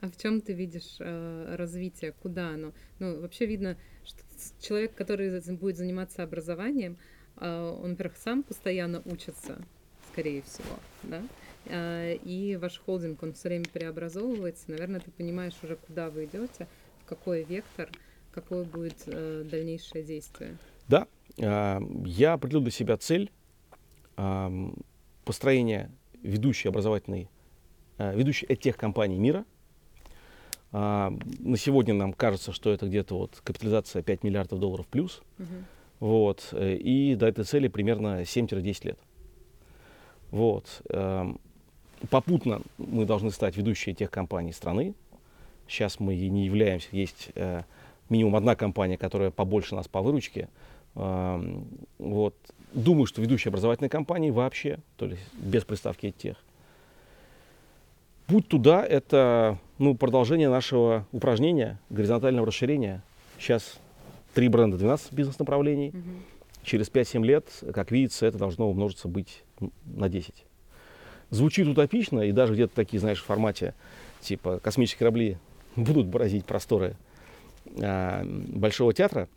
А 0.00 0.10
в 0.10 0.16
чем 0.20 0.40
ты 0.40 0.52
видишь 0.52 0.96
э, 0.98 1.54
развитие? 1.56 2.12
Куда 2.22 2.50
оно? 2.50 2.72
Ну, 2.98 3.20
вообще 3.20 3.46
видно, 3.46 3.76
что 4.04 4.18
человек, 4.60 4.94
который 4.94 5.40
будет 5.54 5.76
заниматься 5.76 6.22
образованием, 6.22 6.98
э, 7.36 7.78
он, 7.82 7.90
во-первых, 7.90 8.16
сам 8.16 8.42
постоянно 8.42 9.00
учится, 9.04 9.62
скорее 10.12 10.42
всего, 10.42 10.76
да? 11.04 11.22
Э, 11.66 12.16
и 12.16 12.56
ваш 12.56 12.78
холдинг, 12.78 13.22
он 13.22 13.32
все 13.32 13.48
время 13.48 13.64
преобразовывается. 13.72 14.70
Наверное, 14.70 15.00
ты 15.00 15.10
понимаешь 15.10 15.54
уже, 15.62 15.76
куда 15.76 16.10
вы 16.10 16.24
идете, 16.24 16.66
в 17.04 17.08
какой 17.08 17.44
вектор, 17.44 17.88
какое 18.32 18.64
будет 18.64 19.02
э, 19.06 19.44
дальнейшее 19.50 20.04
действие. 20.04 20.56
Да, 20.88 21.06
э, 21.38 21.80
я 22.04 22.32
определил 22.34 22.62
для 22.62 22.70
себя 22.70 22.96
цель 22.96 23.30
построения 25.24 25.90
ведущей 26.22 26.68
образовательной, 26.68 27.30
ведущей 27.96 28.54
тех 28.56 28.76
компаний 28.76 29.18
мира. 29.18 29.46
На 30.72 31.56
сегодня 31.56 31.94
нам 31.94 32.12
кажется, 32.12 32.52
что 32.52 32.70
это 32.70 32.86
где-то 32.86 33.16
вот 33.16 33.40
капитализация 33.42 34.02
5 34.02 34.22
миллиардов 34.22 34.58
долларов 34.58 34.86
плюс. 34.88 35.22
Угу. 35.38 35.46
Вот, 36.00 36.52
и 36.52 37.14
до 37.18 37.28
этой 37.28 37.44
цели 37.44 37.68
примерно 37.68 38.22
7-10 38.22 38.88
лет. 38.88 38.98
Вот. 40.30 40.82
Попутно 42.08 42.62
мы 42.78 43.04
должны 43.04 43.30
стать 43.30 43.56
ведущей 43.56 43.94
тех 43.94 44.10
компаний 44.10 44.52
страны. 44.52 44.94
Сейчас 45.68 46.00
мы 46.00 46.16
не 46.16 46.46
являемся, 46.46 46.88
есть 46.92 47.30
э, 47.34 47.62
минимум 48.08 48.36
одна 48.36 48.56
компания, 48.56 48.96
которая 48.96 49.30
побольше 49.30 49.74
нас 49.74 49.86
по 49.86 50.00
выручке. 50.00 50.48
Э, 50.94 51.62
вот. 51.98 52.34
Думаю, 52.72 53.06
что 53.06 53.20
ведущие 53.20 53.50
образовательные 53.50 53.90
компании 53.90 54.30
вообще, 54.30 54.78
то 54.96 55.06
есть 55.06 55.22
без 55.34 55.64
приставки 55.64 56.10
тех. 56.10 56.36
Путь 58.26 58.46
туда– 58.48 58.84
это 58.88 59.58
ну, 59.78 59.96
продолжение 59.96 60.48
нашего 60.48 61.06
упражнения, 61.10 61.80
горизонтального 61.90 62.46
расширения. 62.46 63.02
Сейчас 63.38 63.78
три 64.34 64.48
бренда, 64.48 64.78
12 64.78 65.12
бизнес-направлений. 65.12 65.88
Угу. 65.88 65.98
Через 66.62 66.90
5-7 66.90 67.24
лет, 67.24 67.46
как 67.74 67.90
видится, 67.90 68.26
это 68.26 68.38
должно 68.38 68.70
умножиться 68.70 69.08
быть 69.08 69.42
на 69.84 70.08
10 70.08 70.44
звучит 71.30 71.66
утопично, 71.66 72.20
и 72.20 72.32
даже 72.32 72.54
где-то 72.54 72.74
такие, 72.74 73.00
знаешь, 73.00 73.20
в 73.20 73.24
формате, 73.24 73.74
типа, 74.20 74.60
космические 74.60 74.98
корабли 74.98 75.38
будут 75.76 76.06
бороздить 76.06 76.44
просторы 76.44 76.96
а, 77.80 78.22
Большого 78.24 78.92
театра. 78.92 79.28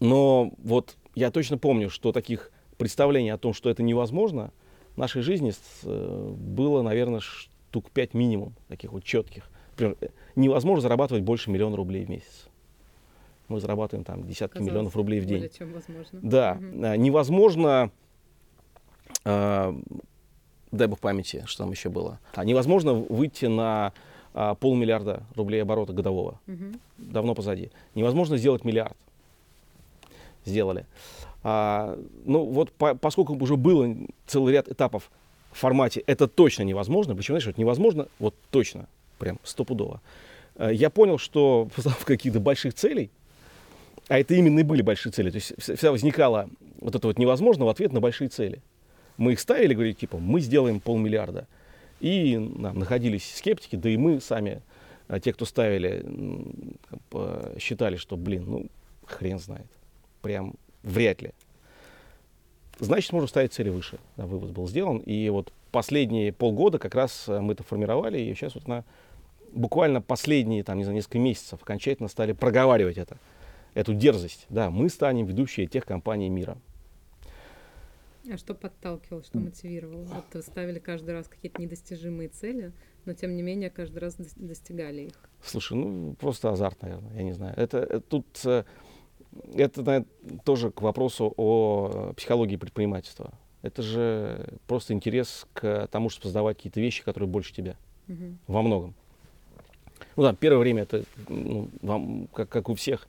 Но 0.00 0.52
вот 0.62 0.96
я 1.14 1.30
точно 1.30 1.58
помню, 1.58 1.90
что 1.90 2.12
таких 2.12 2.50
представлений 2.76 3.30
о 3.30 3.38
том, 3.38 3.54
что 3.54 3.70
это 3.70 3.82
невозможно, 3.82 4.50
в 4.94 4.98
нашей 4.98 5.22
жизни 5.22 5.52
э, 5.84 6.34
было, 6.36 6.82
наверное, 6.82 7.20
штук 7.20 7.90
пять 7.90 8.14
минимум, 8.14 8.54
таких 8.68 8.92
вот 8.92 9.04
четких. 9.04 9.48
Например, 9.72 9.96
невозможно 10.34 10.80
зарабатывать 10.80 11.22
больше 11.22 11.50
миллиона 11.50 11.76
рублей 11.76 12.04
в 12.04 12.10
месяц. 12.10 12.48
Мы 13.48 13.60
зарабатываем 13.60 14.04
там 14.04 14.26
десятки 14.26 14.54
Казалось, 14.54 14.70
миллионов 14.72 14.96
рублей 14.96 15.20
в 15.20 15.26
день. 15.26 15.38
Более 15.38 15.50
чем 15.50 15.72
возможно. 15.72 16.18
Да, 16.22 16.58
угу. 16.58 16.66
невозможно 16.96 17.90
а, 19.24 19.78
дай 20.72 20.86
бог 20.88 20.98
памяти, 20.98 21.44
что 21.46 21.64
там 21.64 21.70
еще 21.70 21.88
было. 21.88 22.18
А 22.34 22.44
невозможно 22.44 22.94
выйти 22.94 23.46
на 23.46 23.92
а, 24.34 24.54
полмиллиарда 24.54 25.22
рублей 25.34 25.62
оборота 25.62 25.92
годового. 25.92 26.38
Угу. 26.46 26.64
Давно 26.98 27.34
позади. 27.34 27.70
Невозможно 27.94 28.36
сделать 28.36 28.64
миллиард. 28.64 28.96
Сделали. 30.44 30.86
А, 31.42 31.98
ну 32.24 32.44
вот 32.44 32.72
по, 32.72 32.94
поскольку 32.94 33.34
уже 33.34 33.56
было 33.56 33.94
целый 34.26 34.52
ряд 34.52 34.68
этапов 34.68 35.10
в 35.52 35.58
формате 35.58 36.02
«это 36.06 36.28
точно 36.28 36.64
невозможно», 36.64 37.14
причем, 37.14 37.34
знаешь, 37.34 37.46
вот 37.46 37.58
невозможно, 37.58 38.08
вот 38.18 38.34
точно, 38.50 38.88
прям 39.18 39.38
стопудово, 39.42 40.00
а, 40.56 40.70
я 40.70 40.90
понял, 40.90 41.18
что 41.18 41.68
в 41.76 42.04
каких-то 42.04 42.40
больших 42.40 42.74
целей, 42.74 43.10
а 44.08 44.18
это 44.18 44.34
именно 44.34 44.60
и 44.60 44.62
были 44.62 44.82
большие 44.82 45.12
цели, 45.12 45.30
то 45.30 45.36
есть 45.36 45.54
всегда 45.58 45.92
возникало 45.92 46.48
вот 46.80 46.94
это 46.94 47.06
вот 47.06 47.18
невозможно 47.18 47.64
в 47.64 47.68
ответ 47.68 47.92
на 47.92 48.00
большие 48.00 48.28
цели– 48.28 48.60
мы 49.16 49.32
их 49.32 49.40
ставили, 49.40 49.74
говорили, 49.74 49.94
типа, 49.94 50.18
мы 50.18 50.40
сделаем 50.40 50.80
полмиллиарда. 50.80 51.46
И 52.00 52.36
нам 52.36 52.78
находились 52.78 53.34
скептики, 53.34 53.76
да 53.76 53.88
и 53.88 53.96
мы 53.96 54.20
сами, 54.20 54.62
а, 55.08 55.18
те, 55.20 55.32
кто 55.32 55.44
ставили, 55.44 56.04
считали, 57.58 57.96
что, 57.96 58.16
блин, 58.16 58.44
ну, 58.46 58.66
хрен 59.06 59.38
знает. 59.38 59.66
Прям 60.20 60.54
вряд 60.82 61.22
ли. 61.22 61.30
Значит, 62.78 63.12
можно 63.12 63.28
ставить 63.28 63.54
цели 63.54 63.70
выше. 63.70 63.98
Да, 64.16 64.26
вывод 64.26 64.50
был 64.50 64.68
сделан. 64.68 64.98
И 64.98 65.28
вот 65.30 65.52
последние 65.72 66.32
полгода 66.32 66.78
как 66.78 66.94
раз 66.94 67.24
а, 67.28 67.40
мы 67.40 67.54
это 67.54 67.62
формировали, 67.62 68.18
и 68.18 68.34
сейчас 68.34 68.54
вот 68.54 68.68
на 68.68 68.84
буквально 69.52 70.02
последние, 70.02 70.62
там, 70.62 70.78
не 70.78 70.84
знаю, 70.84 70.96
несколько 70.96 71.18
месяцев 71.18 71.62
окончательно 71.62 72.08
стали 72.08 72.32
проговаривать 72.32 72.98
это, 72.98 73.16
эту 73.74 73.94
дерзость. 73.94 74.46
Да, 74.50 74.70
мы 74.70 74.88
станем 74.88 75.26
ведущие 75.26 75.66
тех 75.66 75.86
компаний 75.86 76.28
мира. 76.28 76.58
А 78.30 78.36
что 78.38 78.54
подталкивало, 78.54 79.22
что 79.22 79.38
мотивировало? 79.38 80.04
Вот 80.04 80.44
ставили 80.44 80.78
каждый 80.78 81.12
раз 81.12 81.28
какие-то 81.28 81.60
недостижимые 81.62 82.28
цели, 82.28 82.72
но 83.04 83.14
тем 83.14 83.36
не 83.36 83.42
менее 83.42 83.70
каждый 83.70 83.98
раз 83.98 84.16
достигали 84.16 85.02
их. 85.02 85.12
Слушай, 85.42 85.76
ну 85.76 86.14
просто 86.14 86.50
азарт, 86.50 86.82
наверное, 86.82 87.14
я 87.14 87.22
не 87.22 87.32
знаю. 87.32 87.54
Это, 87.56 87.78
это 87.78 88.00
тут 88.00 88.26
э, 88.44 88.64
это 89.54 89.82
наверное, 89.82 90.08
тоже 90.44 90.70
к 90.70 90.82
вопросу 90.82 91.32
о 91.36 92.12
психологии 92.16 92.56
предпринимательства. 92.56 93.32
Это 93.62 93.82
же 93.82 94.58
просто 94.66 94.92
интерес 94.92 95.46
к 95.52 95.88
тому, 95.90 96.08
чтобы 96.08 96.24
создавать 96.24 96.56
какие-то 96.56 96.80
вещи, 96.80 97.02
которые 97.02 97.28
больше 97.28 97.52
тебя. 97.54 97.76
Угу. 98.08 98.36
Во 98.46 98.62
многом. 98.62 98.94
Ну 100.16 100.22
да, 100.22 100.34
первое 100.34 100.60
время 100.60 100.82
это, 100.82 101.04
ну, 101.28 101.68
вам, 101.82 102.28
как, 102.28 102.48
как 102.48 102.68
у 102.68 102.74
всех, 102.74 103.08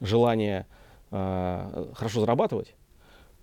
желание 0.00 0.66
э, 1.10 1.92
хорошо 1.94 2.20
зарабатывать. 2.20 2.74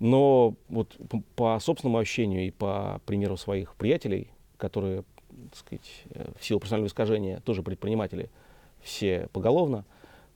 Но 0.06 0.54
вот 0.70 0.96
по 1.36 1.58
собственному 1.60 1.98
ощущению 1.98 2.46
и 2.46 2.52
по 2.52 3.02
примеру 3.08 3.38
своих 3.38 3.74
приятелей, 3.74 4.28
которые, 4.58 5.04
так 5.50 5.56
сказать, 5.56 6.04
э, 6.12 6.32
в 6.40 6.46
силу 6.46 6.60
профессионального 6.60 6.90
искажения 6.90 7.40
тоже 7.40 7.64
предприниматели, 7.64 8.30
все 8.84 9.30
поголовно, 9.34 9.84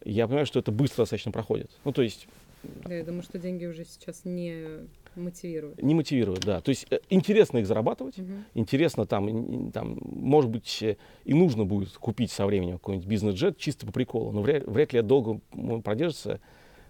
я 0.04 0.26
понимаю, 0.26 0.48
что 0.48 0.58
это 0.58 0.72
быстро 0.72 1.04
достаточно 1.04 1.32
проходит. 1.32 1.70
Ну, 1.86 1.92
то 1.92 2.02
есть... 2.02 2.28
Да, 2.64 2.96
я 2.96 3.04
думаю, 3.04 3.22
что 3.22 3.38
деньги 3.38 3.68
уже 3.68 3.86
сейчас 3.86 4.26
не 4.26 4.88
мотивируют. 5.16 5.80
Не 5.84 5.94
мотивируют, 5.94 6.40
да. 6.40 6.62
То 6.62 6.70
есть 6.70 6.88
э, 6.90 7.00
интересно 7.12 7.60
их 7.60 7.68
зарабатывать, 7.68 8.18
Мгм. 8.18 8.46
интересно 8.56 9.06
там, 9.06 9.72
там, 9.72 10.00
может 10.02 10.50
быть, 10.50 10.82
э, 10.82 10.98
и 11.26 11.36
нужно 11.36 11.64
будет 11.64 11.92
купить 11.92 12.32
со 12.32 12.48
временем 12.48 12.80
какой-нибудь 12.80 13.08
бизнес-джет 13.08 13.60
чисто 13.60 13.86
по 13.86 13.92
приколу, 13.92 14.32
но 14.32 14.42
вряд, 14.42 14.66
вряд 14.66 14.94
ли 14.94 15.04
долго 15.04 15.40
продержится, 15.84 16.40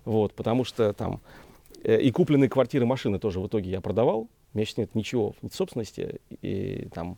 вот, 0.05 0.33
потому 0.33 0.63
что 0.63 0.93
там 0.93 1.19
и 1.83 2.11
купленные 2.11 2.49
квартиры, 2.49 2.85
машины 2.85 3.19
тоже 3.19 3.39
в 3.39 3.47
итоге 3.47 3.69
я 3.71 3.81
продавал, 3.81 4.29
у 4.53 4.57
меня 4.57 4.65
сейчас 4.65 4.77
нет 4.77 4.95
ничего, 4.95 5.35
нет 5.41 5.53
собственности, 5.53 6.19
и 6.41 6.87
там... 6.93 7.17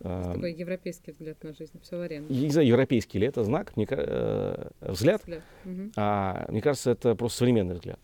э, 0.00 0.32
Такой 0.34 0.52
европейский 0.54 1.12
взгляд 1.12 1.42
на 1.44 1.52
жизнь, 1.52 1.78
все 1.82 1.96
в 1.98 2.00
аренду. 2.00 2.32
я 2.32 2.40
не 2.42 2.50
знаю, 2.50 2.66
европейский 2.68 3.18
ли 3.18 3.26
это 3.26 3.44
знак, 3.44 3.76
мне, 3.76 3.86
э, 3.90 4.68
взгляд, 4.80 5.20
Взгляд. 5.22 5.42
Мгм. 5.64 5.92
а 5.96 6.46
мне 6.48 6.60
кажется, 6.60 6.90
это 6.90 7.14
просто 7.14 7.38
современный 7.38 7.74
взгляд 7.74 7.98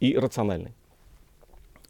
и 0.00 0.16
рациональный. 0.16 0.72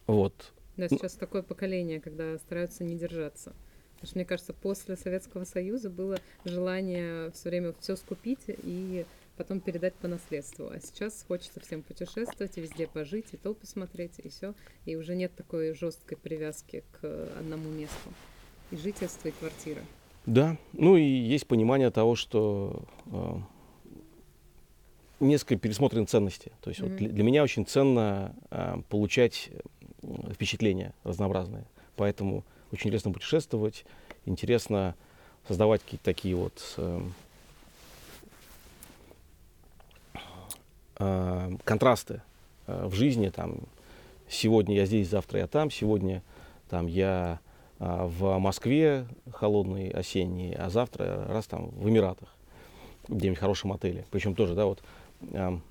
Вот. 0.06 0.52
Да, 0.76 0.88
сейчас 0.88 1.14
такое 1.14 1.42
поколение, 1.42 2.00
когда 2.00 2.38
стараются 2.38 2.84
не 2.84 2.96
держаться. 2.96 3.52
Потому 3.94 4.06
что, 4.08 4.18
мне 4.18 4.24
кажется, 4.24 4.52
после 4.52 4.96
Советского 4.96 5.44
Союза 5.44 5.90
было 5.90 6.18
желание 6.44 7.30
все 7.32 7.48
время 7.48 7.74
все 7.80 7.96
скупить 7.96 8.44
и 8.46 9.04
потом 9.38 9.60
передать 9.60 9.94
по 9.94 10.08
наследству. 10.08 10.68
А 10.68 10.80
сейчас 10.80 11.24
хочется 11.26 11.60
всем 11.60 11.82
путешествовать 11.82 12.56
везде 12.56 12.86
пожить, 12.86 13.26
и 13.32 13.36
то 13.36 13.54
посмотреть, 13.54 14.18
и 14.18 14.28
все. 14.28 14.54
И 14.84 14.96
уже 14.96 15.14
нет 15.14 15.34
такой 15.36 15.74
жесткой 15.74 16.18
привязки 16.18 16.84
к 17.00 17.28
одному 17.38 17.70
месту. 17.70 18.10
И 18.72 18.76
жительство, 18.76 19.28
и 19.28 19.30
квартира. 19.30 19.80
Да, 20.26 20.58
ну 20.72 20.96
и 20.96 21.04
есть 21.04 21.46
понимание 21.46 21.90
того, 21.90 22.16
что 22.16 22.82
э, 23.06 23.36
несколько 25.20 25.56
пересмотрены 25.56 26.04
ценности. 26.06 26.52
То 26.60 26.70
есть 26.70 26.80
вот 26.80 26.90
Мгм. 26.90 26.98
для, 26.98 27.08
для 27.08 27.24
меня 27.24 27.42
очень 27.42 27.64
ценно 27.64 28.34
э, 28.50 28.82
получать 28.90 29.50
э, 30.02 30.32
впечатления 30.34 30.92
разнообразные. 31.04 31.64
Поэтому 31.96 32.44
очень 32.72 32.88
интересно 32.88 33.12
путешествовать, 33.12 33.86
интересно 34.26 34.94
создавать 35.46 35.82
какие-то 35.82 36.04
такие 36.04 36.34
вот 36.36 36.74
э, 36.76 37.00
э, 40.98 41.50
контрасты 41.64 42.22
э, 42.66 42.86
в 42.86 42.94
жизни. 42.94 43.28
Там, 43.28 43.60
сегодня 44.28 44.76
я 44.76 44.86
здесь, 44.86 45.08
завтра 45.08 45.40
я 45.40 45.46
там, 45.46 45.70
сегодня 45.70 46.22
там, 46.68 46.86
я 46.86 47.40
а, 47.80 48.06
в 48.06 48.38
Москве 48.38 49.06
холодный 49.32 49.90
осенний, 49.90 50.52
а 50.54 50.68
завтра 50.68 51.26
раз 51.28 51.46
там 51.46 51.68
в 51.70 51.88
Эмиратах, 51.88 52.28
где-нибудь 53.06 53.38
в 53.38 53.40
хорошем 53.40 53.72
отеле. 53.72 54.04
Причем 54.10 54.34
тоже, 54.34 54.54
да, 54.54 54.66
вот 54.66 54.82
ам, 55.32 55.62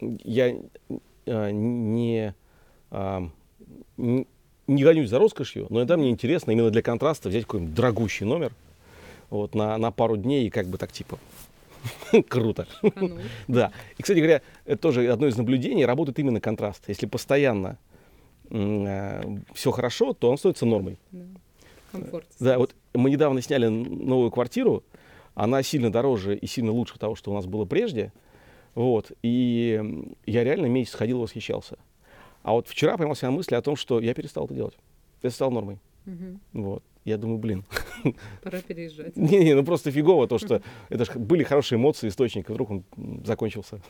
я 0.00 0.54
а, 1.26 1.50
не, 1.50 2.34
ам, 2.90 3.32
н- 3.96 4.26
не 4.66 4.84
гонюсь 4.84 5.08
за 5.08 5.18
роскошью, 5.18 5.66
но 5.70 5.78
иногда 5.78 5.96
мне 5.96 6.10
интересно 6.10 6.50
именно 6.50 6.70
для 6.70 6.82
контраста 6.82 7.30
взять 7.30 7.44
какой-нибудь 7.44 7.74
дорогущий 7.74 8.26
номер 8.26 8.52
вот, 9.30 9.54
на, 9.54 9.78
на 9.78 9.90
пару 9.90 10.18
дней 10.18 10.46
и 10.46 10.50
как 10.50 10.66
бы 10.66 10.76
так 10.76 10.92
типа 10.92 11.18
круто. 12.28 12.66
Канул. 12.94 13.18
Да. 13.48 13.72
И, 13.96 14.02
кстати 14.02 14.18
говоря, 14.18 14.42
это 14.64 14.80
тоже 14.80 15.10
одно 15.10 15.26
из 15.26 15.36
наблюдений, 15.36 15.84
работает 15.84 16.18
именно 16.18 16.40
контраст. 16.40 16.84
Если 16.88 17.06
постоянно 17.06 17.78
все 18.48 19.70
хорошо, 19.70 20.12
то 20.12 20.30
он 20.30 20.36
становится 20.36 20.66
нормой. 20.66 20.98
Да. 21.10 21.24
Комфорт. 21.92 22.26
Да, 22.38 22.58
вот 22.58 22.74
мы 22.94 23.10
недавно 23.10 23.40
сняли 23.42 23.68
новую 23.68 24.30
квартиру, 24.30 24.82
она 25.34 25.62
сильно 25.62 25.90
дороже 25.90 26.36
и 26.36 26.46
сильно 26.46 26.72
лучше 26.72 26.98
того, 26.98 27.14
что 27.14 27.30
у 27.30 27.34
нас 27.34 27.46
было 27.46 27.64
прежде. 27.64 28.12
Вот, 28.74 29.12
и 29.22 30.08
я 30.26 30.44
реально 30.44 30.66
месяц 30.66 30.94
ходил 30.94 31.18
и 31.18 31.22
восхищался. 31.22 31.78
А 32.42 32.52
вот 32.52 32.68
вчера 32.68 32.96
поймал 32.96 33.14
себя 33.14 33.30
на 33.30 33.36
мысли 33.36 33.54
о 33.54 33.62
том, 33.62 33.76
что 33.76 34.00
я 34.00 34.14
перестал 34.14 34.46
это 34.46 34.54
делать. 34.54 34.74
Это 35.20 35.34
стало 35.34 35.50
нормой. 35.50 35.78
Мгм. 36.06 36.40
Вот. 36.52 36.82
Я 37.04 37.18
думаю, 37.18 37.38
блин, 37.38 37.64
Пора 38.42 38.60
переезжать. 38.60 39.16
не-не, 39.16 39.54
ну 39.54 39.64
просто 39.64 39.90
фигово 39.90 40.28
то, 40.28 40.38
что 40.38 40.62
это 40.88 41.04
ж 41.04 41.16
были 41.16 41.42
хорошие 41.42 41.76
эмоции, 41.78 42.08
источник, 42.08 42.48
и 42.48 42.52
вдруг 42.52 42.70
он 42.70 42.84
закончился. 43.24 43.80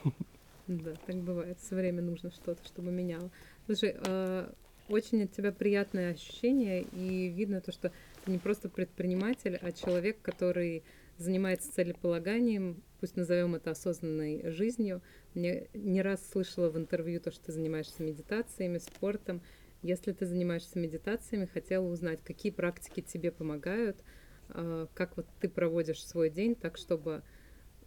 Да, 0.67 0.93
так 1.07 1.17
бывает. 1.17 1.59
Все 1.59 1.75
время 1.75 2.03
нужно 2.03 2.31
что-то, 2.31 2.65
чтобы 2.65 2.93
меняло. 2.93 3.31
Слушай, 3.67 3.97
а, 4.07 4.53
очень 4.89 5.25
от 5.25 5.33
тебя 5.33 5.53
приятное 5.53 6.13
ощущение, 6.13 6.83
и 6.93 7.29
видно 7.29 7.61
то, 7.61 7.73
что 7.73 7.93
ты 8.25 8.31
не 8.31 8.39
просто 8.39 8.69
предприниматель, 8.69 9.59
а 9.61 9.73
человек, 9.73 10.23
который 10.23 10.85
занимается 11.19 11.73
целеполаганием, 11.73 12.83
пусть 13.01 13.17
назовем 13.17 13.55
это 13.55 13.73
осознанной 13.73 14.51
жизнью. 14.51 15.03
Мне 15.35 15.69
не 15.75 16.03
раз 16.03 16.29
слышала 16.31 16.69
в 16.71 16.77
интервью 16.77 17.21
то, 17.21 17.31
что 17.31 17.47
ты 17.47 17.53
занимаешься 17.53 18.03
медитациями, 18.03 18.79
спортом. 18.79 19.43
Если 19.83 20.13
ты 20.13 20.27
занимаешься 20.27 20.79
медитациями, 20.79 21.47
хотела 21.47 21.85
узнать, 21.85 22.23
какие 22.23 22.53
практики 22.53 23.01
тебе 23.01 23.31
помогают, 23.33 24.03
а, 24.49 24.87
как 24.95 25.17
вот 25.17 25.27
ты 25.41 25.49
проводишь 25.49 26.05
свой 26.05 26.31
день 26.31 26.55
так, 26.55 26.77
чтобы 26.77 27.23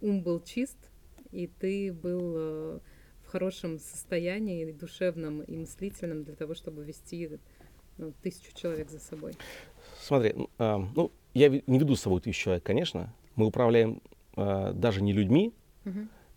ум 0.00 0.22
был 0.22 0.40
чист, 0.40 0.76
и 1.32 1.46
ты 1.46 1.92
был 1.92 2.34
э, 2.36 2.78
в 3.22 3.28
хорошем 3.28 3.78
состоянии, 3.78 4.68
и 4.68 4.72
душевном 4.72 5.42
и 5.42 5.56
мыслительном 5.56 6.22
для 6.22 6.34
того, 6.34 6.54
чтобы 6.54 6.84
вести 6.84 7.38
ну, 7.98 8.12
тысячу 8.22 8.54
человек 8.54 8.90
за 8.90 9.00
собой. 9.00 9.34
Смотри, 10.00 10.34
а, 10.58 10.78
ну, 10.94 11.10
я 11.34 11.48
не 11.48 11.78
веду 11.78 11.96
с 11.96 12.02
собой 12.02 12.20
тысячу 12.20 12.44
человек, 12.44 12.64
конечно. 12.64 13.12
Мы 13.34 13.46
управляем 13.46 14.02
а, 14.36 14.72
даже 14.72 15.02
не 15.02 15.12
людьми, 15.12 15.52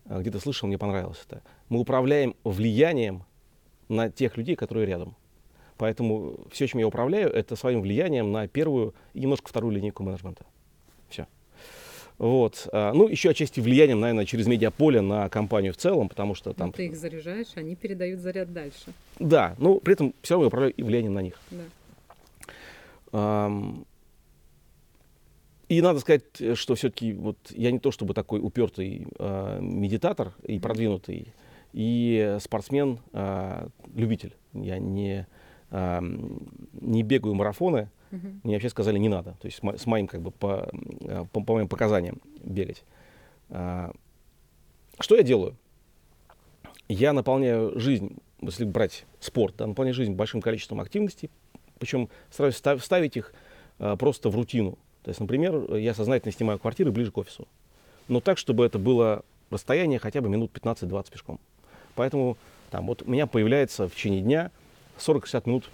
а, 0.05 0.21
где-то 0.21 0.39
слышал, 0.39 0.67
мне 0.67 0.77
понравилось 0.77 1.23
это. 1.27 1.43
Мы 1.69 1.79
управляем 1.79 2.35
влиянием 2.43 3.23
на 3.87 4.09
тех 4.09 4.37
людей, 4.37 4.55
которые 4.55 4.87
рядом. 4.87 5.15
Поэтому 5.79 6.35
все, 6.51 6.67
чем 6.67 6.81
я 6.81 6.87
управляю, 6.87 7.31
это 7.31 7.55
своим 7.55 7.81
влиянием 7.81 8.33
на 8.33 8.49
первую 8.49 8.93
и 9.13 9.21
немножко 9.21 9.47
вторую 9.47 9.73
линейку 9.73 10.03
менеджмента. 10.03 10.45
Все. 11.07 11.25
Вот. 12.17 12.67
а, 12.73 12.91
Ну, 12.93 13.07
еще 13.07 13.29
отчасти 13.29 13.61
влиянием, 13.61 14.01
наверное, 14.01 14.25
через 14.25 14.45
медиаполе 14.45 14.99
на 14.99 15.29
компанию 15.29 15.71
в 15.71 15.77
целом, 15.77 16.09
потому 16.09 16.35
что 16.35 16.49
Ну, 16.49 16.53
там... 16.53 16.73
ты 16.73 16.87
их 16.87 16.97
заряжаешь, 16.97 17.47
они 17.55 17.77
передают 17.77 18.19
заряд 18.19 18.51
дальше. 18.51 18.91
Да, 19.19 19.55
но 19.57 19.79
при 19.79 19.93
этом 19.93 20.13
все 20.21 20.33
равно 20.33 20.43
я 20.43 20.47
управляю 20.47 20.73
и 20.73 20.83
влиянием 20.83 21.13
на 21.13 21.21
них. 21.21 21.39
Да. 23.11 23.49
И 25.69 25.81
надо 25.81 25.99
сказать, 25.99 26.23
что 26.55 26.75
все-таки 26.75 27.13
вот 27.13 27.37
я 27.51 27.71
не 27.71 27.79
то 27.79 27.91
чтобы 27.91 28.13
такой 28.13 28.41
упертый 28.41 29.07
а, 29.17 29.59
медитатор 29.61 30.33
и 30.43 30.59
продвинутый, 30.59 31.33
и 31.71 32.37
спортсмен-любитель. 32.41 34.35
я 34.53 34.77
не, 34.77 35.25
ам, 35.71 36.39
не 36.81 37.03
бегаю 37.03 37.35
марафоны, 37.35 37.89
Мгм. 38.11 38.41
мне 38.43 38.55
вообще 38.55 38.69
сказали 38.69 38.97
не 38.97 39.09
надо. 39.09 39.31
То 39.39 39.45
есть 39.45 39.57
с 39.59 39.63
мо- 39.63 39.77
с 39.77 39.85
моим 39.85 40.07
как 40.07 40.21
бы 40.21 40.31
по, 40.31 40.69
э, 41.01 41.25
по, 41.31 41.41
по 41.43 41.53
моим 41.53 41.67
показаниям 41.67 42.17
бегать. 42.43 42.83
А, 43.49 43.91
Что 44.99 45.15
я 45.15 45.23
делаю? 45.23 45.55
Я 46.87 47.13
наполняю 47.13 47.79
жизнь, 47.79 48.17
если 48.41 48.65
брать 48.65 49.05
спорт, 49.19 49.55
да, 49.57 49.67
наполняю 49.67 49.93
жизнь 49.93 50.13
большим 50.13 50.41
количеством 50.41 50.81
активностей, 50.81 51.29
причем 51.77 52.09
стараюсь 52.31 52.55
ста- 52.57 52.77
вставить 52.77 53.15
их 53.15 53.33
а, 53.79 53.95
просто 53.95 54.29
в 54.29 54.35
рутину. 54.35 54.77
То 55.03 55.09
есть, 55.09 55.19
например, 55.21 55.75
я 55.75 55.93
сознательно 55.93 56.31
снимаю 56.33 56.59
квартиры 56.59 56.91
ближе 56.91 57.11
к 57.11 57.17
офису. 57.17 57.47
Но 58.07 58.19
так, 58.19 58.37
чтобы 58.37 58.65
это 58.65 58.77
было 58.79 59.23
расстояние 59.51 59.99
хотя 59.99 60.19
бы 60.21 60.29
минут 60.29 60.51
15-20 60.53 61.11
пешком. 61.11 61.39
Поэтому 61.95 62.37
там, 62.71 62.87
вот 62.87 63.03
у 63.03 63.09
меня 63.09 63.25
появляется 63.27 63.87
в 63.87 63.93
течение 63.95 64.21
дня 64.21 64.51
40-60 64.99 65.43
минут 65.45 65.69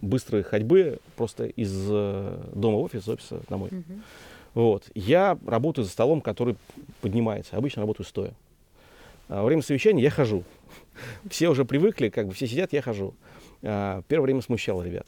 быстрой 0.00 0.42
ходьбы 0.42 0.98
просто 1.16 1.46
из 1.46 1.72
э, 1.90 2.44
дома 2.54 2.78
в 2.78 2.82
офис, 2.82 3.02
из 3.02 3.08
офиса 3.08 3.40
домой. 3.48 3.70
Мгм. 3.72 4.02
Вот. 4.54 4.84
Я 4.94 5.38
работаю 5.46 5.84
за 5.84 5.90
столом, 5.90 6.20
который 6.20 6.56
поднимается. 7.00 7.56
Обычно 7.56 7.82
работаю 7.82 8.06
стоя. 8.06 8.32
А 9.28 9.42
во 9.42 9.46
время 9.46 9.62
совещания 9.62 10.02
я 10.02 10.10
хожу. 10.10 10.42
Все 11.30 11.48
уже 11.48 11.64
привыкли, 11.64 12.08
как 12.08 12.26
бы 12.26 12.34
все 12.34 12.46
сидят, 12.46 12.72
я 12.72 12.82
хожу. 12.82 13.14
А, 13.62 14.02
Первое 14.08 14.24
время 14.26 14.42
смущало 14.42 14.82
ребят. 14.82 15.06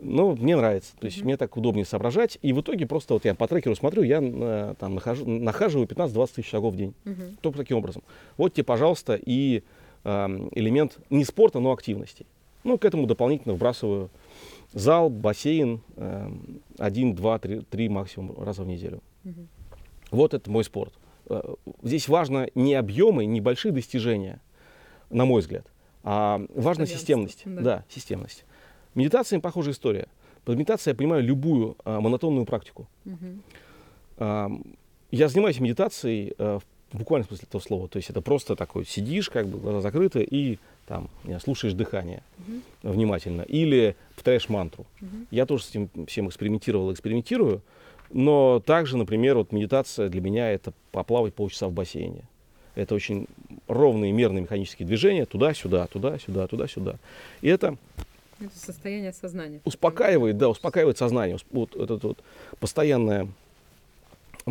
Но 0.00 0.36
мне 0.36 0.56
нравится. 0.56 0.92
То 1.00 1.06
есть 1.06 1.18
Мгм. 1.18 1.24
мне 1.26 1.36
так 1.36 1.56
удобнее 1.56 1.84
соображать. 1.84 2.38
И 2.40 2.52
в 2.52 2.60
итоге 2.60 2.86
просто 2.86 3.14
вот 3.14 3.24
я 3.24 3.34
по 3.34 3.48
трекеру 3.48 3.74
смотрю, 3.74 4.04
я 4.04 4.20
э, 4.22 4.74
там 4.78 4.94
нахожу, 4.94 5.26
нахаживаю 5.28 5.88
15-20 5.88 6.34
тысяч 6.36 6.48
шагов 6.48 6.74
в 6.74 6.76
день. 6.76 6.94
Мгм. 7.04 7.36
Только 7.40 7.58
таким 7.58 7.78
образом. 7.78 8.02
Вот 8.36 8.54
тебе, 8.54 8.62
пожалуйста, 8.64 9.18
и 9.20 9.64
эм, 10.04 10.50
элемент 10.54 10.98
не 11.10 11.24
спорта, 11.24 11.58
но 11.58 11.72
активности. 11.72 12.26
Ну, 12.64 12.78
к 12.78 12.84
этому 12.84 13.06
дополнительно 13.06 13.54
вбрасываю 13.54 14.10
зал, 14.72 15.08
бассейн, 15.10 15.80
эм, 15.96 16.60
один, 16.78 17.14
два, 17.14 17.38
три, 17.38 17.60
три 17.62 17.88
максимум 17.88 18.36
раза 18.42 18.62
в 18.62 18.66
неделю. 18.66 19.00
Мгм. 19.24 19.48
Вот 20.10 20.34
это 20.34 20.50
мой 20.50 20.64
спорт. 20.64 20.92
Э, 21.26 21.54
Здесь 21.82 22.08
важно 22.08 22.48
не 22.54 22.74
объемы, 22.74 23.24
не 23.26 23.40
большие 23.40 23.72
достижения, 23.72 24.40
на 25.10 25.24
мой 25.24 25.40
взгляд, 25.40 25.66
а 26.02 26.40
важна 26.54 26.86
системность. 26.86 27.42
да. 27.44 27.62
Да. 27.62 27.84
системность. 27.88 28.44
Медитация 28.94 29.40
похожая 29.40 29.72
история. 29.74 30.08
Под 30.44 30.56
медитацией 30.56 30.92
я 30.92 30.96
понимаю 30.96 31.22
любую 31.22 31.76
а, 31.84 32.00
монотонную 32.00 32.46
практику. 32.46 32.88
Мгм. 33.04 33.42
Ам, 34.18 34.64
Я 35.10 35.28
занимаюсь 35.28 35.60
медитацией 35.60 36.34
в 36.38 36.62
в 36.92 36.98
буквальном 36.98 37.28
смысле 37.28 37.46
этого 37.48 37.60
слова. 37.60 37.88
То 37.88 37.98
есть 37.98 38.10
это 38.10 38.22
просто 38.22 38.56
такой 38.56 38.86
сидишь, 38.86 39.28
как 39.28 39.46
бы 39.46 39.58
глаза 39.58 39.80
закрыты 39.80 40.22
и 40.22 40.58
там 40.88 41.08
слушаешь 41.40 41.74
дыхание 41.74 42.22
Мгм. 42.38 42.62
внимательно. 42.82 43.42
Или 43.42 43.94
повторяешь 44.14 44.48
мантру. 44.48 44.86
Мгм. 45.00 45.26
Я 45.30 45.44
тоже 45.46 45.62
с 45.64 45.70
этим 45.70 45.90
всем 46.06 46.28
экспериментировал, 46.28 46.92
экспериментирую. 46.92 47.60
Но 48.10 48.60
также, 48.64 48.96
например, 48.96 49.36
вот 49.36 49.52
медитация 49.52 50.08
для 50.08 50.22
меня 50.22 50.50
это 50.50 50.72
поплавать 50.92 51.34
полчаса 51.34 51.68
в 51.68 51.72
бассейне. 51.72 52.22
Это 52.74 52.94
очень 52.94 53.26
ровные, 53.66 54.12
мерные 54.12 54.42
механические 54.42 54.86
движения 54.86 55.26
туда-сюда, 55.26 55.86
туда-сюда, 55.88 56.46
туда-сюда. 56.46 56.96
И 57.42 57.48
это 57.48 57.76
Это 58.40 58.56
состояние 58.56 59.12
сознания. 59.12 59.60
успокаивает, 59.64 60.38
да, 60.38 60.48
успокаивает 60.48 60.96
сознание. 60.96 61.36
Вот 61.50 61.76
этот 61.76 62.02
вот 62.04 62.18
постоянное 62.60 63.28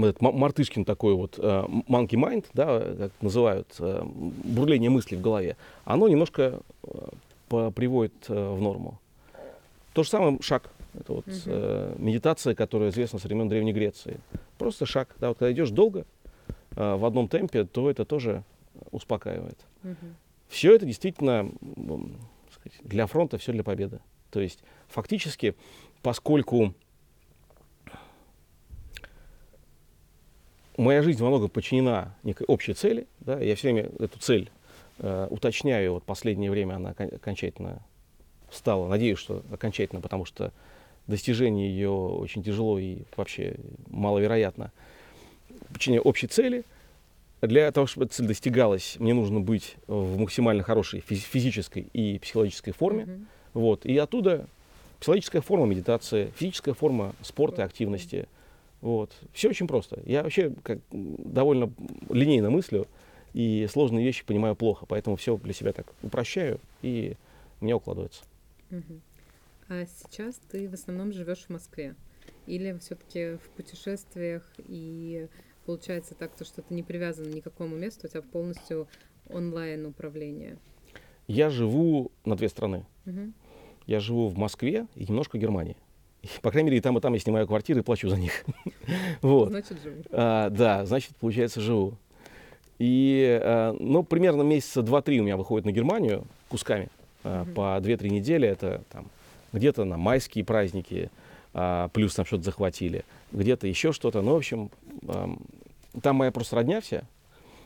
этот 0.05 0.21
ма- 0.21 0.31
мартышкин 0.31 0.85
такой 0.85 1.13
вот 1.13 1.37
э, 1.37 1.63
monkey 1.87 2.15
mind, 2.15 2.45
да, 2.53 2.79
как 2.79 3.11
называют, 3.21 3.75
э, 3.79 4.03
бурление 4.03 4.89
мыслей 4.89 5.17
в 5.17 5.21
голове, 5.21 5.57
оно 5.85 6.07
немножко 6.07 6.59
э, 6.83 7.71
приводит 7.71 8.27
в 8.27 8.61
норму. 8.61 8.99
То 9.93 10.03
же 10.03 10.09
самое 10.09 10.37
шаг. 10.41 10.69
Это 10.93 11.13
вот 11.13 11.25
э, 11.27 11.95
медитация, 11.97 12.55
которая 12.55 12.89
известна 12.89 13.19
со 13.19 13.27
времен 13.27 13.47
Древней 13.49 13.73
Греции. 13.73 14.19
Просто 14.57 14.85
шаг. 14.85 15.15
Да, 15.19 15.29
вот 15.29 15.37
когда 15.37 15.51
идешь 15.51 15.69
долго 15.69 16.05
э, 16.75 16.95
в 16.95 17.05
одном 17.05 17.27
темпе, 17.27 17.65
то 17.65 17.89
это 17.89 18.05
тоже 18.05 18.43
успокаивает. 18.91 19.57
Мгм. 19.83 20.15
Все 20.47 20.75
это 20.75 20.85
действительно 20.85 21.51
сказать, 22.51 22.79
для 22.83 23.05
фронта, 23.05 23.37
все 23.37 23.51
для 23.51 23.63
победы. 23.63 23.99
То 24.31 24.39
есть 24.39 24.59
фактически, 24.87 25.55
поскольку 26.01 26.73
моя 30.77 31.01
жизнь 31.01 31.21
во 31.21 31.29
многом 31.29 31.49
подчинена 31.49 32.13
некой 32.23 32.45
общей 32.47 32.73
цели, 32.73 33.07
да, 33.19 33.39
я 33.39 33.55
все 33.55 33.71
время 33.71 33.89
эту 33.99 34.19
цель 34.19 34.49
э, 34.99 35.27
уточняю, 35.29 35.93
вот 35.93 36.03
последнее 36.03 36.51
время 36.51 36.75
она 36.75 36.91
окон- 36.91 37.13
окончательно 37.13 37.81
стала, 38.51 38.87
надеюсь, 38.87 39.19
что 39.19 39.43
окончательно, 39.51 40.01
потому 40.01 40.25
что 40.25 40.53
достижение 41.07 41.69
ее 41.69 41.89
очень 41.89 42.43
тяжело 42.43 42.79
и 42.79 42.99
вообще 43.15 43.55
маловероятно. 43.87 44.71
Подчиняю 45.73 46.03
общей 46.03 46.27
цели, 46.27 46.63
для 47.41 47.71
того, 47.71 47.87
чтобы 47.87 48.05
эта 48.05 48.15
цель 48.15 48.27
достигалась, 48.27 48.95
мне 48.99 49.13
нужно 49.13 49.39
быть 49.39 49.75
в 49.87 50.17
максимально 50.17 50.63
хорошей 50.63 51.03
физи- 51.07 51.27
физической 51.27 51.87
и 51.93 52.17
психологической 52.19 52.73
форме. 52.73 53.05
Мгм. 53.05 53.27
Вот. 53.53 53.85
И 53.85 53.95
оттуда 53.97 54.47
психологическая 54.99 55.41
форма 55.41 55.65
медитации, 55.65 56.31
физическая 56.35 56.73
форма 56.73 57.13
спорта 57.21 57.61
и 57.61 57.65
активности. 57.65 58.27
Вот. 58.81 59.15
Все 59.33 59.49
очень 59.49 59.67
просто. 59.67 60.01
Я 60.05 60.23
вообще 60.23 60.53
как, 60.63 60.79
довольно 60.91 61.71
линейно 62.09 62.49
мыслю 62.49 62.87
и 63.33 63.67
сложные 63.69 64.05
вещи 64.05 64.25
понимаю 64.25 64.55
плохо, 64.55 64.85
поэтому 64.85 65.15
все 65.15 65.37
для 65.37 65.53
себя 65.53 65.73
так 65.73 65.93
упрощаю 66.03 66.59
и 66.81 67.15
меня 67.61 67.77
укладывается. 67.77 68.23
Мгм. 68.69 69.01
А 69.69 69.85
сейчас 69.85 70.39
ты 70.49 70.69
в 70.69 70.73
основном 70.73 71.11
живешь 71.11 71.45
в 71.45 71.49
Москве? 71.49 71.95
Или 72.45 72.77
все-таки 72.79 73.37
в 73.37 73.49
путешествиях 73.55 74.49
и 74.67 75.27
получается 75.65 76.15
так, 76.15 76.35
то, 76.35 76.45
что 76.45 76.61
ты 76.61 76.73
не 76.73 76.83
привязан 76.83 77.29
ни 77.29 77.41
к 77.41 77.45
какому 77.45 77.75
месту, 77.75 78.07
у 78.07 78.09
тебя 78.09 78.21
полностью 78.21 78.87
онлайн 79.29 79.85
управление? 79.85 80.57
Я 81.27 81.49
живу 81.49 82.11
на 82.23 82.37
две 82.37 82.47
страны. 82.47 82.85
Мгм. 83.05 83.33
Я 83.85 83.99
живу 83.99 84.29
в 84.29 84.37
Москве 84.37 84.87
и 84.95 85.05
немножко 85.05 85.37
в 85.37 85.39
Германии. 85.41 85.75
По 86.41 86.51
крайней 86.51 86.67
мере, 86.69 86.77
и 86.77 86.81
там, 86.81 86.97
и 86.97 87.01
там 87.01 87.13
я 87.13 87.19
снимаю 87.19 87.47
квартиры 87.47 87.79
и 87.79 87.83
плачу 87.83 88.09
за 88.09 88.17
них. 88.17 88.43
Вот. 89.21 89.49
Значит, 89.49 89.81
живу. 89.83 90.01
А, 90.11 90.49
да, 90.49 90.85
значит, 90.85 91.15
получается, 91.17 91.59
живу. 91.61 91.93
И, 92.79 93.39
а, 93.41 93.75
ну, 93.79 94.03
примерно 94.03 94.43
месяца 94.43 94.81
два-три 94.81 95.19
у 95.19 95.23
меня 95.23 95.35
выходит 95.37 95.65
на 95.65 95.71
Германию 95.71 96.25
кусками 96.49 96.89
а, 97.23 97.43
Мгм. 97.43 97.53
по 97.53 97.61
2-3 97.81 98.09
недели. 98.09 98.47
Это 98.47 98.81
там 98.91 99.07
где-то 99.53 99.83
на 99.85 99.97
майские 99.97 100.45
праздники, 100.45 101.09
а, 101.53 101.87
плюс 101.89 102.15
там 102.15 102.25
что-то 102.25 102.43
захватили, 102.43 103.03
где-то 103.31 103.67
еще 103.67 103.91
что-то. 103.91 104.21
Ну, 104.21 104.33
в 104.33 104.37
общем, 104.37 104.69
ам, 105.07 105.39
там 106.01 106.17
моя 106.17 106.31
просто 106.31 106.55
родня 106.55 106.79
вся. 106.81 107.03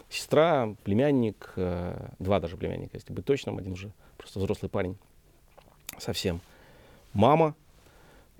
Сестра, 0.09 0.73
племянник, 0.83 1.53
э, 1.55 2.09
два 2.19 2.39
даже 2.41 2.57
племянника, 2.57 2.97
если 2.97 3.13
быть 3.13 3.23
точным, 3.25 3.57
один 3.57 3.73
уже 3.73 3.91
просто 4.17 4.39
взрослый 4.39 4.69
парень 4.69 4.97
совсем. 5.99 6.41
Мама, 7.13 7.55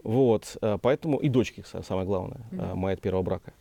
вот, 0.03 0.57
э, 0.61 0.77
поэтому 0.81 1.17
и 1.17 1.29
дочки, 1.29 1.61
са- 1.61 1.83
самое 1.83 2.05
главное, 2.07 2.41
Мгм. 2.51 2.77
моя 2.77 2.93
от 2.95 3.01
первого 3.01 3.23
брака. 3.23 3.53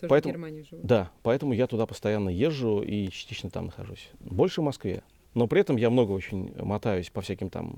Тоже 0.00 0.08
поэтому- 0.08 0.32
в 0.32 0.36
Германии 0.36 0.62
живу. 0.62 0.80
Да, 0.84 1.10
поэтому 1.22 1.52
я 1.52 1.66
туда 1.66 1.86
постоянно 1.86 2.28
езжу 2.28 2.82
и 2.82 3.08
частично 3.08 3.50
там 3.50 3.66
нахожусь. 3.66 4.10
Больше 4.20 4.60
в 4.60 4.64
Москве. 4.64 5.02
Но 5.34 5.46
при 5.46 5.60
этом 5.60 5.76
я 5.76 5.90
много 5.90 6.12
очень 6.12 6.52
мотаюсь 6.62 7.08
по 7.10 7.20
всяким 7.22 7.48
там 7.50 7.76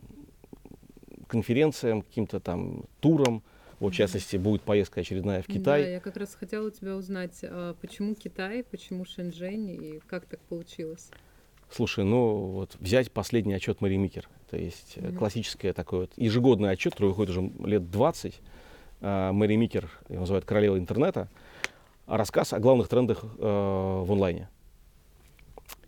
конференциям, 1.27 2.03
каким-то 2.03 2.41
там 2.41 2.85
турам. 3.01 3.43
Вот, 3.81 3.93
в 3.93 3.97
частности, 3.97 4.37
будет 4.37 4.63
поездка 4.63 5.01
очередная 5.01 5.43
в 5.43 5.47
Китай. 5.47 5.83
Да, 5.83 5.89
я 5.89 6.01
как 6.01 6.17
раз 6.17 6.35
хотела 6.35 6.69
у 6.69 6.71
тебя 6.71 6.95
узнать, 6.97 7.41
а 7.43 7.75
почему 7.81 8.15
Китай, 8.15 8.63
почему 8.63 9.05
Шэньчжэнь 9.05 9.71
и 9.71 10.01
как 10.07 10.27
так 10.27 10.41
получилось? 10.43 11.11
Слушай, 11.71 12.05
ну 12.05 12.37
вот 12.47 12.77
взять 12.79 13.11
последний 13.11 13.53
отчет 13.53 13.81
Мэри 13.81 13.97
Микер. 13.97 14.29
То 14.55 14.61
есть 14.61 14.93
э, 14.95 15.09
Мгм. 15.09 15.17
классический 15.19 15.73
такой 15.73 16.01
вот 16.01 16.13
ежегодный 16.17 16.71
отчет, 16.71 16.93
который 16.93 17.09
выходит 17.09 17.37
уже 17.37 17.51
лет 17.65 17.91
20. 17.91 18.41
А, 19.01 19.33
Мэри 19.33 19.57
Микер, 19.57 19.91
его 20.09 20.21
называют 20.21 20.45
королева 20.45 20.79
интернета. 20.79 21.29
Рассказ 22.07 22.53
о 22.53 22.61
главных 22.61 22.87
трендах 22.87 23.25
э, 23.25 23.27
в 23.39 24.13
онлайне. 24.13 24.49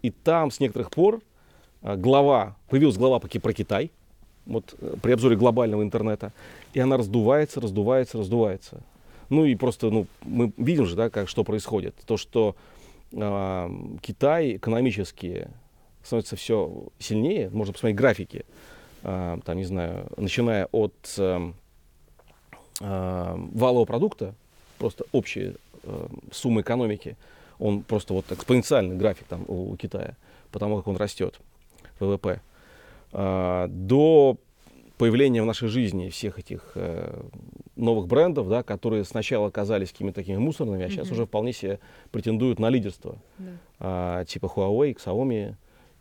И 0.03 0.11
там 0.11 0.51
с 0.51 0.59
некоторых 0.59 0.91
пор 0.91 1.21
э, 1.83 1.95
глава, 1.95 2.57
появилась 2.69 2.97
глава 2.97 3.21
про 3.21 3.53
Китай, 3.53 3.93
вот 4.47 4.75
э, 4.81 4.97
при 5.01 5.13
обзоре 5.13 5.37
глобального 5.37 5.85
интернета, 5.85 6.33
и 6.75 6.81
она 6.81 6.97
раздувается, 6.97 7.61
раздувается, 7.61 8.19
раздувается. 8.19 8.81
Ну 9.29 9.45
и 9.45 9.55
просто, 9.55 9.91
ну, 9.91 10.09
мы 10.23 10.53
видим 10.57 10.87
же, 10.87 10.97
да, 10.97 11.09
как, 11.09 11.29
что 11.29 11.45
происходит. 11.45 11.95
То, 12.05 12.17
что 12.17 12.57
а, 13.15 13.71
Китай 14.03 14.57
экономически 14.57 15.49
становится 16.07 16.37
все 16.37 16.85
сильнее, 16.99 17.51
можно 17.51 17.73
посмотреть 17.73 17.97
графики, 17.97 18.45
а, 19.03 19.39
там, 19.45 19.57
не 19.57 19.65
знаю, 19.65 20.07
начиная 20.17 20.67
от 20.73 20.95
эм, 21.19 21.55
а, 22.81 23.37
валового 23.53 23.85
продукта, 23.85 24.35
просто 24.79 25.05
общие 25.13 25.55
э, 25.83 26.07
суммы 26.33 26.61
экономики, 26.61 27.17
он 27.59 27.83
просто 27.83 28.13
вот 28.15 28.31
экспоненциальный 28.31 28.97
график 28.97 29.27
там 29.27 29.45
у, 29.49 29.73
у 29.73 29.77
Китая, 29.77 30.17
потому 30.53 30.77
как 30.77 30.87
он 30.89 30.97
растет, 30.97 31.39
ВВП, 31.99 32.41
а, 33.13 33.67
до 33.69 34.37
появления 34.99 35.43
в 35.43 35.47
нашей 35.47 35.69
жизни 35.69 36.09
всех 36.09 36.39
этих 36.39 36.73
э, 36.75 37.21
новых 37.77 38.07
брендов, 38.07 38.49
да, 38.49 38.63
которые 38.63 39.05
сначала 39.05 39.51
казались 39.51 39.91
какими-то 39.93 40.17
такими 40.17 40.39
мусорными, 40.39 40.85
а 40.85 40.89
сейчас 40.89 41.07
Мгм. 41.07 41.15
уже 41.15 41.27
вполне 41.27 41.53
себе 41.53 41.81
претендуют 42.13 42.59
на 42.59 42.71
лидерство, 42.71 43.17
Да. 43.39 43.51
а, 43.81 44.25
типа 44.25 44.47
Huawei, 44.47 44.97
Xiaomi 44.97 45.55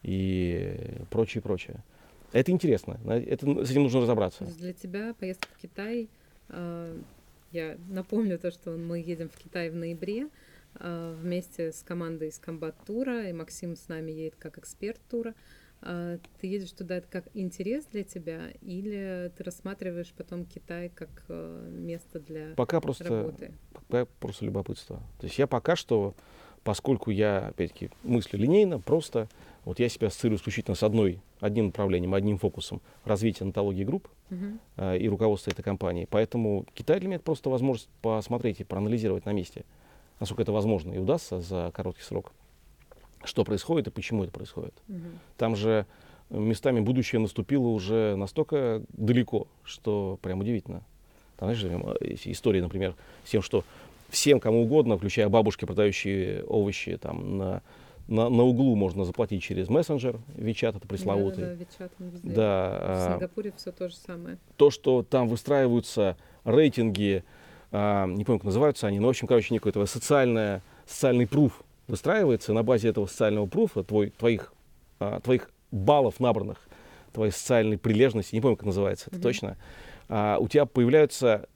и 0.06 1.02
прочее, 1.10 1.41
прочее. 1.41 1.84
Это 2.32 2.52
интересно, 2.52 3.00
это, 3.08 3.65
с 3.65 3.72
этим 3.72 3.84
нужно 3.84 4.02
разобраться. 4.02 4.46
для 4.46 4.74
тебя 4.74 5.13
поездка 5.20 5.48
в 5.52 5.62
Китай, 5.62 6.10
а, 6.50 6.96
я 7.52 7.78
напомню 7.89 8.38
то, 8.38 8.52
что 8.52 8.72
мы 8.72 9.00
едем 9.00 9.30
в 9.30 9.38
Китай 9.38 9.70
в 9.70 9.76
ноябре 9.76 10.28
а, 10.76 11.15
вместе 11.15 11.72
с 11.72 11.82
командой 11.82 12.28
из 12.28 12.38
Комбат 12.38 12.76
Тура, 12.86 13.30
и 13.30 13.34
Максим 13.34 13.76
с 13.76 13.88
нами 13.88 14.12
едет 14.12 14.36
как 14.38 14.58
эксперт 14.60 15.00
тура. 15.10 15.34
А, 15.82 16.20
Ты 16.39 16.48
едешь 16.48 16.72
туда 16.72 16.98
это 16.98 17.08
как 17.10 17.26
интерес 17.34 17.86
для 17.91 18.04
тебя, 18.04 18.50
или 18.62 19.32
ты 19.38 19.44
рассматриваешь 19.44 20.13
потом 20.15 20.46
Китай 20.46 20.89
как 20.89 21.10
э, 21.30 21.70
место 21.72 22.20
для 22.20 22.54
Пока 22.56 22.80
просто 22.80 23.06
работы? 23.06 23.54
пока 23.74 24.06
просто 24.20 24.46
любопытство. 24.46 24.98
То 25.20 25.26
есть 25.28 25.39
я 25.39 25.48
пока 25.48 25.76
что, 25.76 26.13
поскольку 26.63 27.12
я, 27.12 27.48
опять-таки, 27.48 27.89
мыслю 28.04 28.39
линейно, 28.39 28.80
просто 28.80 29.30
вот 29.65 29.80
я 29.80 29.89
себя 29.89 30.08
ассоциирую 30.08 30.38
исключительно 30.38 30.75
с 30.75 30.84
одной, 30.84 31.19
одним 31.39 31.67
направлением, 31.67 32.13
одним 32.13 32.38
фокусом 32.38 32.82
развития 33.04 33.43
онтологии 33.43 33.84
групп 33.84 34.08
Мгм. 34.30 34.60
э, 34.78 34.97
и 34.99 35.10
руководства 35.10 35.51
этой 35.51 35.63
компании. 35.63 36.08
Поэтому 36.10 36.65
Китай 36.73 36.99
для 36.99 37.08
меня 37.08 37.15
это 37.17 37.25
просто 37.25 37.49
возможность 37.49 37.89
посмотреть 38.01 38.60
и 38.62 38.63
проанализировать 38.63 39.25
на 39.25 39.34
месте, 39.34 39.65
насколько 40.19 40.43
это 40.43 40.51
возможно 40.51 40.93
и 40.93 40.97
удастся 40.99 41.41
за 41.41 41.71
короткий 41.73 42.04
срок, 42.04 42.32
что 43.23 43.43
происходит 43.43 43.88
и 43.88 43.91
почему 43.91 44.23
это 44.23 44.32
происходит. 44.32 44.73
Мгм. 44.88 45.19
Там 45.38 45.56
же 45.56 45.86
э, 46.30 46.38
местами 46.38 46.80
будущее 46.80 47.19
наступило 47.19 47.67
уже 47.67 48.15
настолько 48.15 48.84
далеко, 48.89 49.47
что 49.63 50.19
прям 50.21 50.41
удивительно. 50.41 50.84
Там, 51.38 51.54
знаешь, 51.54 51.63
э, 51.99 52.06
эти 52.06 52.32
истории, 52.32 52.62
например, 52.62 52.93
с 53.25 53.32
тем, 53.32 53.41
что 53.41 53.63
всем, 54.10 54.39
кому 54.39 54.62
угодно, 54.62 54.95
включая 54.97 55.28
бабушки, 55.28 55.65
продающие 55.65 56.43
овощи, 56.43 56.97
там, 56.97 57.38
на, 57.39 57.62
на, 58.08 58.30
на 58.30 58.44
углу 58.44 58.76
можно 58.76 59.04
заплатить 59.04 59.41
через 59.41 59.70
мессенджер, 59.70 60.20
Вичат, 60.36 60.76
это 60.76 60.88
пресловутый. 60.88 61.44
Да, 61.44 61.50
да, 61.50 61.56
да, 61.56 61.63
WeChat 61.63 61.91
везде. 62.00 62.30
Да, 62.30 62.34
В 62.34 62.82
а, 62.82 63.12
Сингапуре 63.13 63.54
все 63.58 63.72
то 63.72 63.89
же 63.89 63.96
самое. 63.96 64.38
то, 64.58 64.70
что 64.70 65.04
там 65.04 65.28
выстраиваются 65.28 66.18
рейтинги, 66.44 67.24
а, 67.72 68.06
не 68.06 68.24
помню, 68.24 68.39
как 68.39 68.46
называются 68.46 68.88
они, 68.88 69.00
но, 69.00 69.08
в 69.08 69.10
общем, 69.10 69.28
короче, 69.28 69.54
некое 69.54 69.70
этого 69.70 69.86
социальное, 69.86 70.62
социальный 70.86 71.28
пруф 71.28 71.63
выстраивается 71.88 72.54
на 72.54 72.63
базе 72.63 72.89
этого 72.89 73.08
социального 73.08 73.48
пруфа, 73.48 73.84
твой, 73.84 74.12
твоих, 74.12 74.54
а, 75.00 75.20
твоих 75.20 75.50
баллов 75.72 76.20
набранных, 76.20 76.60
твоей 77.12 77.32
социальной 77.32 77.78
прилежности, 77.78 78.36
не 78.36 78.41
помню, 78.41 78.58
как 78.58 78.65
называется 78.65 79.08
это 79.08 79.18
mm-hmm. 79.18 79.22
точно, 79.22 79.58
а, 80.10 80.38
у 80.39 80.48
тебя 80.48 80.65
появляются 80.65 81.48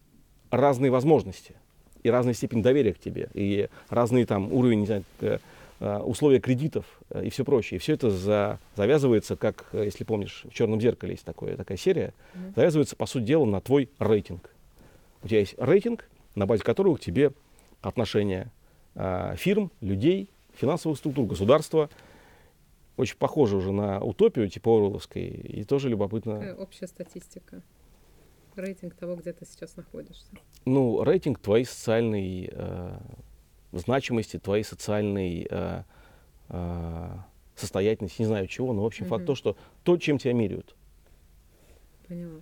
разные 0.49 0.89
возможности 0.89 1.53
и 2.01 2.09
разная 2.09 2.33
степень 2.33 2.63
доверия 2.63 2.93
к 2.93 2.99
тебе, 2.99 3.29
и 3.33 3.69
разный 3.89 4.25
там 4.25 4.51
уровень, 4.51 4.81
не 4.81 4.85
знаю, 4.87 5.03
а, 5.21 5.39
условия 5.79 6.39
кредитов 6.39 6.85
э, 7.09 7.25
и 7.25 7.29
все 7.29 7.45
прочее. 7.45 7.77
И 7.77 7.79
все 7.79 7.93
это 7.93 8.09
за, 8.09 8.59
завязывается, 8.75 9.35
как, 9.35 9.67
э, 9.71 9.85
если 9.85 10.03
помнишь, 10.03 10.43
в 10.49 10.53
«Черном 10.53 10.81
зеркале» 10.81 11.13
есть 11.13 11.25
такое, 11.25 11.55
такая 11.55 11.77
серия, 11.77 12.13
mm-hmm. 12.33 12.55
завязывается, 12.55 12.95
по 12.95 13.05
сути 13.05 13.23
дела, 13.23 13.45
на 13.45 13.61
твой 13.61 13.89
рейтинг. 13.99 14.53
У 15.23 15.27
тебя 15.27 15.39
есть 15.39 15.55
рейтинг, 15.57 16.09
на 16.35 16.45
базе 16.45 16.63
которого 16.63 16.97
к 16.97 16.99
тебе 16.99 17.31
отношения 17.81 18.51
э, 18.95 19.35
фирм, 19.37 19.71
людей, 19.81 20.29
финансовых 20.53 20.97
структур, 20.97 21.25
государства. 21.25 21.89
Очень 22.97 23.17
похоже 23.17 23.55
уже 23.55 23.71
на 23.71 24.01
утопию 24.01 24.49
типа 24.49 24.75
Орловской, 24.75 25.27
и 25.27 25.63
тоже 25.63 25.87
любопытно. 25.87 26.39
Какая 26.39 26.55
общая 26.55 26.87
статистика? 26.87 27.61
Рейтинг 28.55 28.95
того, 28.95 29.15
где 29.15 29.31
ты 29.31 29.45
сейчас 29.45 29.77
находишься. 29.77 30.27
Ну, 30.65 31.01
рейтинг 31.03 31.39
твоей 31.39 31.63
социальной 31.63 32.49
э, 32.51 32.99
значимости, 33.71 34.39
твоей 34.39 34.63
социальной 34.63 35.47
э, 35.49 35.83
э, 36.49 37.09
состоятельности, 37.55 38.21
не 38.21 38.27
знаю 38.27 38.47
чего, 38.47 38.73
но 38.73 38.83
в 38.83 38.85
общем 38.85 39.05
mm-hmm. 39.05 39.09
факт 39.09 39.25
то, 39.25 39.35
что 39.35 39.57
то, 39.83 39.97
чем 39.97 40.17
тебя 40.17 40.33
меряют. 40.33 40.75
Поняла. 42.07 42.41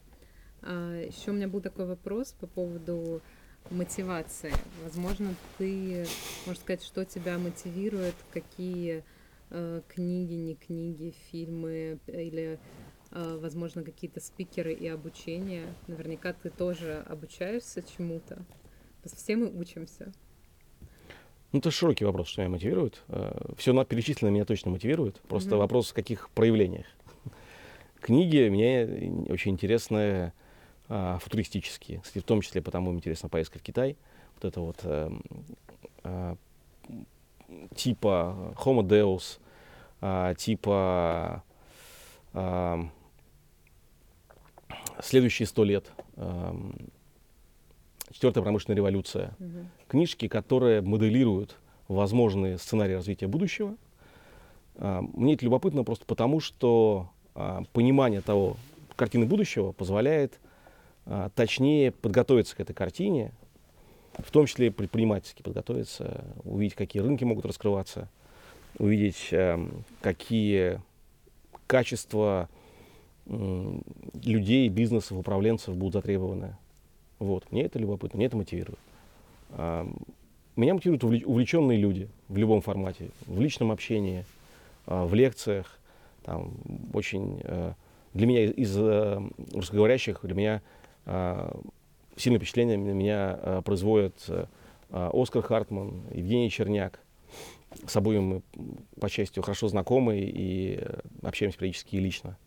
А, 0.62 1.02
еще 1.02 1.32
у 1.32 1.34
меня 1.34 1.48
был 1.48 1.62
такой 1.62 1.86
вопрос 1.86 2.34
по 2.40 2.48
поводу 2.48 3.22
мотивации. 3.70 4.54
Возможно, 4.84 5.36
ты 5.58 6.06
можешь 6.46 6.62
сказать, 6.62 6.84
что 6.84 7.06
тебя 7.06 7.38
мотивирует, 7.38 8.16
какие 8.32 9.04
э, 9.50 9.82
книги, 9.88 10.34
не 10.34 10.56
книги, 10.56 11.13
фильмы 11.30 12.00
или, 12.08 12.60
э, 13.12 13.38
возможно, 13.42 13.84
какие-то 13.84 14.20
спикеры 14.20 14.74
и 14.74 14.88
обучение. 14.88 15.66
Наверняка 15.88 16.34
ты 16.34 16.50
тоже 16.50 17.04
обучаешься 17.08 17.84
чему-то. 17.84 18.46
Все 19.06 19.36
мы 19.36 19.48
учимся. 19.48 20.12
Ну, 21.52 21.60
это 21.60 21.72
широкий 21.72 22.04
вопрос, 22.04 22.28
что 22.28 22.42
меня 22.42 22.50
мотивирует. 22.52 23.04
Э, 23.08 23.54
Все 23.58 23.84
перечисленное 23.86 24.34
меня 24.34 24.46
точно 24.46 24.72
мотивирует. 24.72 25.22
Просто 25.22 25.52
mm-hmm. 25.52 25.58
вопрос, 25.60 25.92
в 25.92 25.94
каких 25.94 26.30
проявлениях. 26.32 26.86
Книги 28.02 28.50
мне 28.50 29.30
очень 29.30 29.52
интересные, 29.52 30.34
а, 30.90 31.18
футуристические. 31.20 32.00
Кстати, 32.00 32.24
в 32.24 32.26
том 32.26 32.42
числе 32.42 32.62
потому 32.62 32.94
интересна 32.94 33.28
поездка 33.28 33.60
в 33.60 33.62
Китай. 33.62 33.98
Вот 34.36 34.46
это 34.46 34.62
вот 34.62 34.78
а, 36.04 36.36
типа 37.76 38.54
Homo 38.58 38.84
Deus, 38.84 39.40
типа 40.36 41.44
следующие 45.02 45.48
сто 45.48 45.64
лет, 45.64 45.92
четвертая 48.12 48.44
промышленная 48.44 48.78
революция. 48.78 49.36
Угу. 49.40 49.66
Книжки, 49.88 50.28
которые 50.28 50.82
моделируют 50.82 51.58
возможные 51.88 52.58
сценарии 52.58 52.93
развития 52.93 53.28
будущего. 53.28 53.76
А, 54.76 55.02
мне 55.13 55.34
это 55.34 55.45
любопытно 55.45 55.84
просто 55.84 56.06
потому, 56.06 56.39
что 56.39 57.10
а, 57.36 57.63
понимание 57.73 58.21
того, 58.21 58.58
картины 58.95 59.26
будущего 59.26 59.71
позволяет 59.71 60.39
а, 61.06 61.30
точнее 61.36 61.91
подготовиться 61.91 62.56
к 62.56 62.60
этой 62.60 62.73
картине, 62.73 63.32
в 64.17 64.32
том 64.32 64.45
числе 64.45 64.71
предпринимательски 64.71 65.41
подготовиться, 65.41 66.26
увидеть, 66.43 66.76
какие 66.76 67.02
рынки 67.02 67.23
могут 67.23 67.45
раскрываться, 67.45 68.10
увидеть, 68.80 69.32
какие 70.02 70.82
качества 71.67 72.50
людей, 73.28 74.69
бизнесов, 74.69 75.19
управленцев 75.19 75.76
будут 75.76 75.93
затребованы. 75.93 76.56
Вот. 77.19 77.52
Мне 77.52 77.63
это 77.63 77.78
любопытно, 77.78 78.17
мне 78.17 78.26
это 78.26 78.38
мотивирует. 78.38 78.80
Э, 79.50 79.86
меня 80.56 80.74
мотивируют 80.74 81.04
увлеченные 81.04 81.78
люди 81.78 82.10
в 82.30 82.38
любом 82.38 82.62
формате, 82.62 83.10
в 83.26 83.40
личном 83.40 83.72
общении, 83.72 84.26
э, 84.88 85.06
в 85.06 85.14
лекциях. 85.14 85.78
Там, 86.24 86.54
очень, 86.94 87.42
э, 87.44 87.74
для 88.14 88.28
меня 88.28 88.46
из 88.46 88.76
э, 88.78 89.22
русскоговорящих, 89.54 90.20
для 90.24 90.36
меня 90.36 90.62
а, 91.10 91.58
сильное 92.18 92.38
впечатление 92.38 92.78
на 92.78 92.92
меня 92.92 93.40
а, 93.42 93.62
производят 93.62 94.14
а, 94.28 95.10
Оскар 95.14 95.42
Хартман, 95.42 96.04
Евгений 96.12 96.52
Черняк. 96.52 97.00
С 97.86 97.96
обоим 97.96 98.24
мы, 98.24 98.42
по 99.00 99.08
счастью, 99.08 99.42
хорошо 99.42 99.70
знакомы 99.70 100.20
и 100.20 100.86
общаемся 101.22 101.58
периодически 101.58 101.96
и 101.96 102.00
лично. 102.00 102.38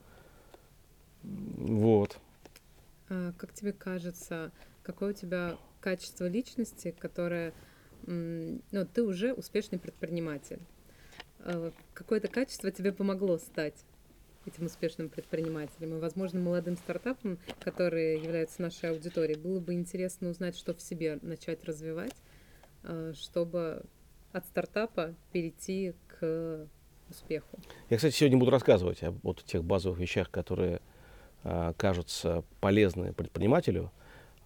Вот. 1.23 2.19
А 3.09 3.33
как 3.39 3.53
тебе 3.53 3.73
кажется, 3.73 4.51
какое 4.83 5.11
у 5.11 5.15
тебя 5.15 5.59
качество 5.81 6.27
личности, 6.27 6.95
которое... 6.99 7.53
Ну, 8.07 8.87
ты 8.95 9.03
уже 9.03 9.35
успешный 9.35 9.79
предприниматель. 9.79 10.61
Какое-то 11.95 12.29
качество 12.29 12.71
тебе 12.71 12.93
помогло 12.93 13.39
стать 13.39 13.85
этим 14.47 14.67
успешным 14.67 15.11
предпринимателям 15.11 15.97
и, 15.97 16.01
возможно, 16.01 16.41
молодым 16.41 16.77
стартапам, 16.77 17.39
которые 17.61 18.23
являются 18.23 18.63
нашей 18.63 18.91
аудиторией, 18.91 19.39
было 19.39 19.61
бы 19.61 19.75
интересно 19.75 20.31
узнать, 20.31 20.57
что 20.57 20.75
в 20.75 20.81
себе 20.81 21.19
начать 21.21 21.65
развивать, 21.65 22.15
э, 22.85 23.13
чтобы 23.15 23.83
от 24.33 24.47
стартапа 24.47 25.15
перейти 25.33 25.95
к 26.09 26.69
успеху. 27.11 27.59
Я, 27.91 27.97
кстати, 27.97 28.15
сегодня 28.15 28.39
буду 28.39 28.51
рассказывать 28.51 29.03
о 29.03 29.11
вот 29.23 29.45
тех 29.45 29.65
базовых 29.65 29.99
вещах, 29.99 30.31
которые 30.31 30.81
а, 31.43 31.73
кажутся 31.75 32.45
полезны 32.61 33.13
предпринимателю. 33.13 33.91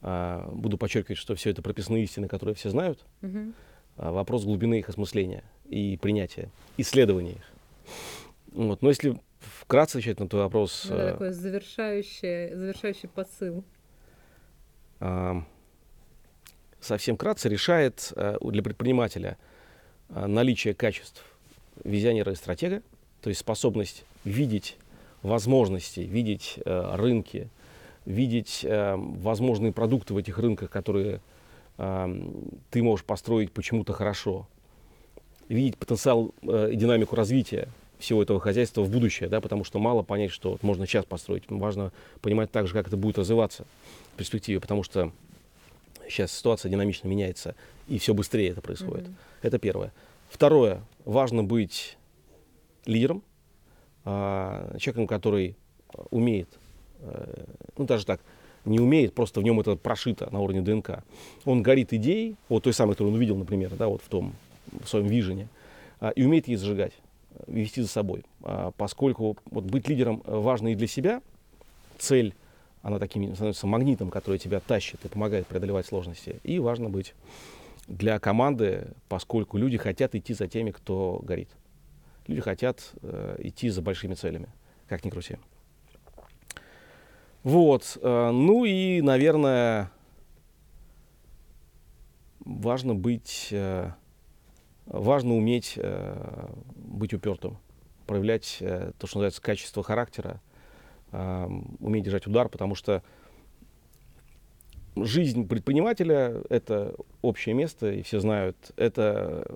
А, 0.07 0.47
буду 0.53 0.77
подчеркивать, 0.77 1.17
что 1.17 1.35
все 1.35 1.49
это 1.49 1.63
прописные 1.63 2.05
истины, 2.05 2.29
которые 2.29 2.55
все 2.55 2.69
знают. 2.69 3.03
Угу. 3.23 3.53
А, 3.97 4.13
вопрос 4.13 4.45
глубины 4.45 4.79
их 4.79 4.91
осмысления 4.91 5.43
и 5.65 5.97
принятия, 5.97 6.51
исследования 6.77 7.33
их. 7.33 7.53
Вот. 8.53 8.83
Но 8.83 8.91
если 8.91 9.19
вкратце 9.41 9.97
отвечать 9.97 10.21
на 10.21 10.29
твой 10.29 10.43
вопрос. 10.43 10.87
Ну, 10.91 10.97
да, 10.97 11.13
такой 11.13 11.31
завершающий, 11.31 12.55
завершающий 12.55 13.09
посыл. 13.09 13.65
Э, 15.01 15.41
совсем 16.81 17.17
кратко 17.17 17.49
решает 17.49 18.13
э, 18.15 18.37
для 18.43 18.63
предпринимателя 18.63 19.39
э, 20.11 20.27
наличие 20.27 20.75
качеств 20.75 21.25
визионера 21.83 22.33
и 22.33 22.35
стратега, 22.35 22.83
то 23.23 23.31
есть 23.31 23.41
способность 23.41 24.05
видеть 24.25 24.77
возможности, 25.23 26.01
видеть 26.01 26.59
э, 26.65 26.97
рынки, 26.97 27.49
видеть 28.05 28.61
э, 28.65 28.95
возможные 28.97 29.73
продукты 29.73 30.15
в 30.15 30.17
этих 30.17 30.39
рынках, 30.39 30.71
которые 30.71 31.21
э, 31.79 32.31
ты 32.71 32.83
можешь 32.83 33.05
построить 33.05 33.53
почему-то 33.53 33.93
хорошо, 33.93 34.47
видеть 35.49 35.77
потенциал 35.77 36.35
э, 36.43 36.71
и 36.73 36.77
динамику 36.77 37.17
развития 37.17 37.69
всего 37.99 38.23
этого 38.23 38.41
хозяйства 38.41 38.83
в 38.83 38.91
будущее, 38.91 39.29
да, 39.29 39.41
потому 39.41 39.65
что 39.65 39.79
мало 39.79 40.03
понять, 40.03 40.31
что 40.31 40.53
вот 40.53 40.63
можно 40.63 40.87
сейчас 40.87 41.05
построить. 41.05 41.45
Важно 41.49 41.93
понимать 42.21 42.51
также, 42.51 42.75
как 42.75 42.89
это 42.89 42.97
будет 42.97 43.19
развиваться 43.19 43.65
в 44.13 44.19
перспективе, 44.19 44.61
потому 44.61 44.83
что 44.83 45.13
сейчас 46.09 46.33
ситуация 46.33 46.71
динамично 46.71 47.09
меняется, 47.09 47.55
и 47.89 47.99
все 47.99 48.13
быстрее 48.13 48.51
это 48.51 48.61
происходит. 48.61 49.07
Mm-hmm. 49.07 49.15
Это 49.43 49.59
первое. 49.59 49.93
Второе. 50.29 50.83
Важно 51.05 51.45
быть 51.45 51.97
лидером, 52.85 53.23
человеком, 54.05 55.07
который 55.07 55.57
умеет, 56.11 56.49
ну 57.77 57.85
даже 57.85 58.07
так, 58.07 58.21
не 58.65 58.81
умеет, 58.81 59.15
просто 59.15 59.41
в 59.41 59.43
нем 59.43 59.61
это 59.61 59.77
прошито 59.77 60.29
на 60.33 60.41
уровне 60.41 60.63
ДНК. 60.63 61.05
Он 61.45 61.63
горит 61.63 61.93
идеей, 61.93 62.37
вот 62.49 62.65
той 62.65 62.73
самой, 62.73 62.95
которую 62.95 63.13
он 63.13 63.19
увидел, 63.19 63.37
например, 63.37 63.71
да, 63.77 63.89
вот 63.89 64.03
в 64.03 64.09
том 64.09 64.35
в 64.83 64.89
своем 64.89 65.07
вижене, 65.07 65.49
э, 66.01 66.13
и 66.17 66.25
умеет 66.25 66.49
ей 66.49 66.57
зажигать 66.57 66.93
вести 67.47 67.83
за 67.83 67.89
собой, 67.89 68.25
а, 68.43 68.71
поскольку 68.77 69.37
вот 69.51 69.65
быть 69.65 69.89
лидером 69.89 70.23
важно 70.25 70.69
и 70.69 70.75
для 70.75 70.87
себя, 70.87 71.21
цель, 71.99 72.35
она 72.83 72.99
таким 72.99 73.35
становится 73.35 73.67
магнитом, 73.67 74.11
который 74.11 74.39
тебя 74.39 74.61
тащит 74.61 75.05
и 75.05 75.09
помогает 75.09 75.47
преодолевать 75.47 75.87
сложности, 75.87 76.41
и 76.45 76.59
важно 76.59 76.91
быть 76.91 77.15
для 77.89 78.19
команды, 78.19 78.89
поскольку 79.09 79.59
люди 79.59 79.77
хотят 79.79 80.15
идти 80.15 80.35
за 80.35 80.47
теми, 80.49 80.71
кто 80.71 81.21
горит. 81.23 81.49
Люди 82.27 82.41
хотят 82.41 82.93
э, 83.03 83.37
идти 83.41 83.69
за 83.69 83.83
большими 83.83 84.15
целями, 84.15 84.49
как 84.89 85.05
ни 85.05 85.11
крути. 85.11 85.37
Вот. 87.45 87.99
Э, 88.01 88.31
ну 88.31 88.65
и, 88.65 89.01
наверное, 89.03 89.91
важно 92.41 92.95
быть 92.95 93.49
э, 93.53 93.91
важно 94.87 95.37
уметь 95.37 95.75
э, 95.77 96.49
быть 96.75 97.13
упертым, 97.13 97.59
проявлять 98.07 98.59
то, 98.61 99.07
что 99.07 99.19
называется 99.19 99.43
качество 99.43 99.83
характера, 99.83 100.41
уметь 101.81 102.05
держать 102.05 102.27
удар, 102.27 102.49
потому 102.49 102.75
что 102.75 103.03
жизнь 104.97 105.47
предпринимателя— 105.49 106.43
это 106.51 106.95
общее 107.23 107.55
место, 107.55 107.93
и 107.93 108.03
все 108.03 108.21
знают, 108.21 108.57
это 108.77 109.47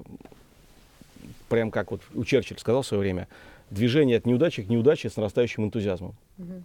прям 1.48 1.70
как 1.70 1.90
вот 1.90 2.00
у 2.14 2.24
Черчилля 2.24 2.58
сказал 2.58 2.82
в 2.82 2.86
свое 2.86 3.00
время, 3.00 3.28
движение 3.70 4.16
от 4.16 4.26
неудачи 4.26 4.62
к 4.62 4.68
неудаче 4.68 5.10
с 5.10 5.16
нарастающим 5.16 5.64
энтузиазмом. 5.64 6.14
Мгм. 6.38 6.64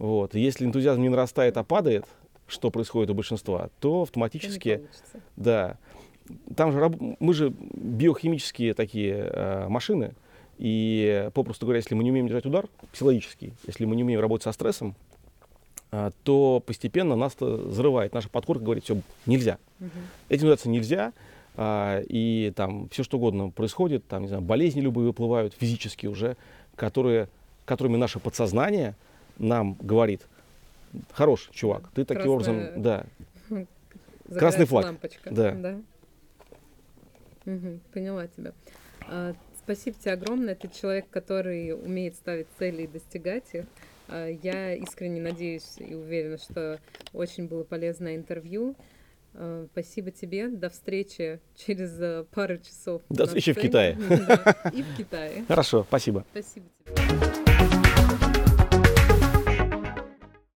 Вот. 0.00 0.34
Если 0.34 0.64
энтузиазм 0.64 1.02
не 1.02 1.10
нарастает, 1.10 1.58
а 1.58 1.62
падает, 1.62 2.06
что 2.46 2.70
происходит 2.70 3.10
у 3.10 3.14
большинства, 3.14 3.68
то 3.80 4.02
автоматически, 4.02 4.80
да, 5.36 5.76
там 6.56 6.72
же 6.72 6.90
мы 7.20 7.34
же 7.34 7.52
биохимические 7.74 8.72
такие 8.72 9.30
э, 9.30 9.68
машины, 9.68 10.14
и 10.56 11.28
попросту 11.34 11.66
говоря, 11.66 11.78
если 11.78 11.94
мы 11.94 12.02
не 12.02 12.10
умеем 12.10 12.28
держать 12.28 12.46
удар 12.46 12.66
психологический, 12.92 13.52
если 13.66 13.84
мы 13.84 13.94
не 13.94 14.02
умеем 14.02 14.20
работать 14.20 14.44
со 14.44 14.52
стрессом, 14.52 14.94
а, 15.92 16.12
то 16.22 16.62
постепенно 16.64 17.14
нас 17.14 17.34
это 17.34 17.46
взрывает. 17.46 18.14
Наша 18.14 18.30
подкорка 18.30 18.64
говорит, 18.64 18.84
все, 18.84 19.00
нельзя. 19.26 19.58
Мгм. 19.80 19.90
Этим 20.30 20.40
заниматься 20.40 20.68
нельзя, 20.70 21.12
а, 21.56 22.02
и 22.08 22.52
там 22.56 22.88
все 22.90 23.02
что 23.02 23.18
угодно 23.18 23.50
происходит, 23.50 24.06
там, 24.06 24.22
не 24.22 24.28
знаю, 24.28 24.42
болезни 24.42 24.80
любые 24.80 25.08
выплывают 25.08 25.52
физически 25.58 26.06
уже, 26.06 26.36
которые, 26.74 27.28
которыми 27.66 27.96
наше 27.96 28.18
подсознание 28.18 28.94
нам 29.40 29.74
говорит, 29.80 30.22
хорош, 31.12 31.48
чувак, 31.52 31.90
ты 31.94 32.04
таким 32.04 32.30
образом, 32.30 32.56
Красная 32.58 32.82
да, 32.82 33.06
Красный 34.38 34.66
флаг. 34.66 34.84
Лампочка. 34.84 35.30
Да. 35.30 35.80
Мгм, 37.44 37.80
поняла 37.92 38.26
тебя. 38.28 38.52
А, 39.08 39.34
спасибо 39.58 39.96
тебе 39.98 40.12
огромное. 40.12 40.54
Ты 40.54 40.68
человек, 40.68 41.06
который 41.10 41.72
умеет 41.74 42.14
ставить 42.14 42.46
цели 42.58 42.82
и 42.82 42.86
достигать 42.86 43.52
их. 43.54 43.64
А, 44.08 44.28
я 44.28 44.74
искренне 44.74 45.20
надеюсь 45.20 45.74
и 45.78 45.94
уверена, 45.94 46.38
что 46.38 46.78
очень 47.12 47.48
было 47.48 47.64
полезное 47.64 48.14
интервью. 48.14 48.76
А, 49.34 49.66
спасибо 49.72 50.10
тебе. 50.12 50.48
До 50.48 50.68
встречи 50.70 51.40
через 51.56 51.98
э, 51.98 52.24
пару 52.30 52.58
часов. 52.58 53.02
До 53.08 53.26
встречи 53.26 53.52
в. 53.52 53.56
Китае. 53.60 53.96
Да, 54.08 54.54
И 54.72 54.82
в 54.82 54.96
Китае. 54.96 55.44
хорошо, 55.48 55.84
спасибо. 55.88 56.24
Спасибо 56.30 56.66
тебе. 56.84 57.49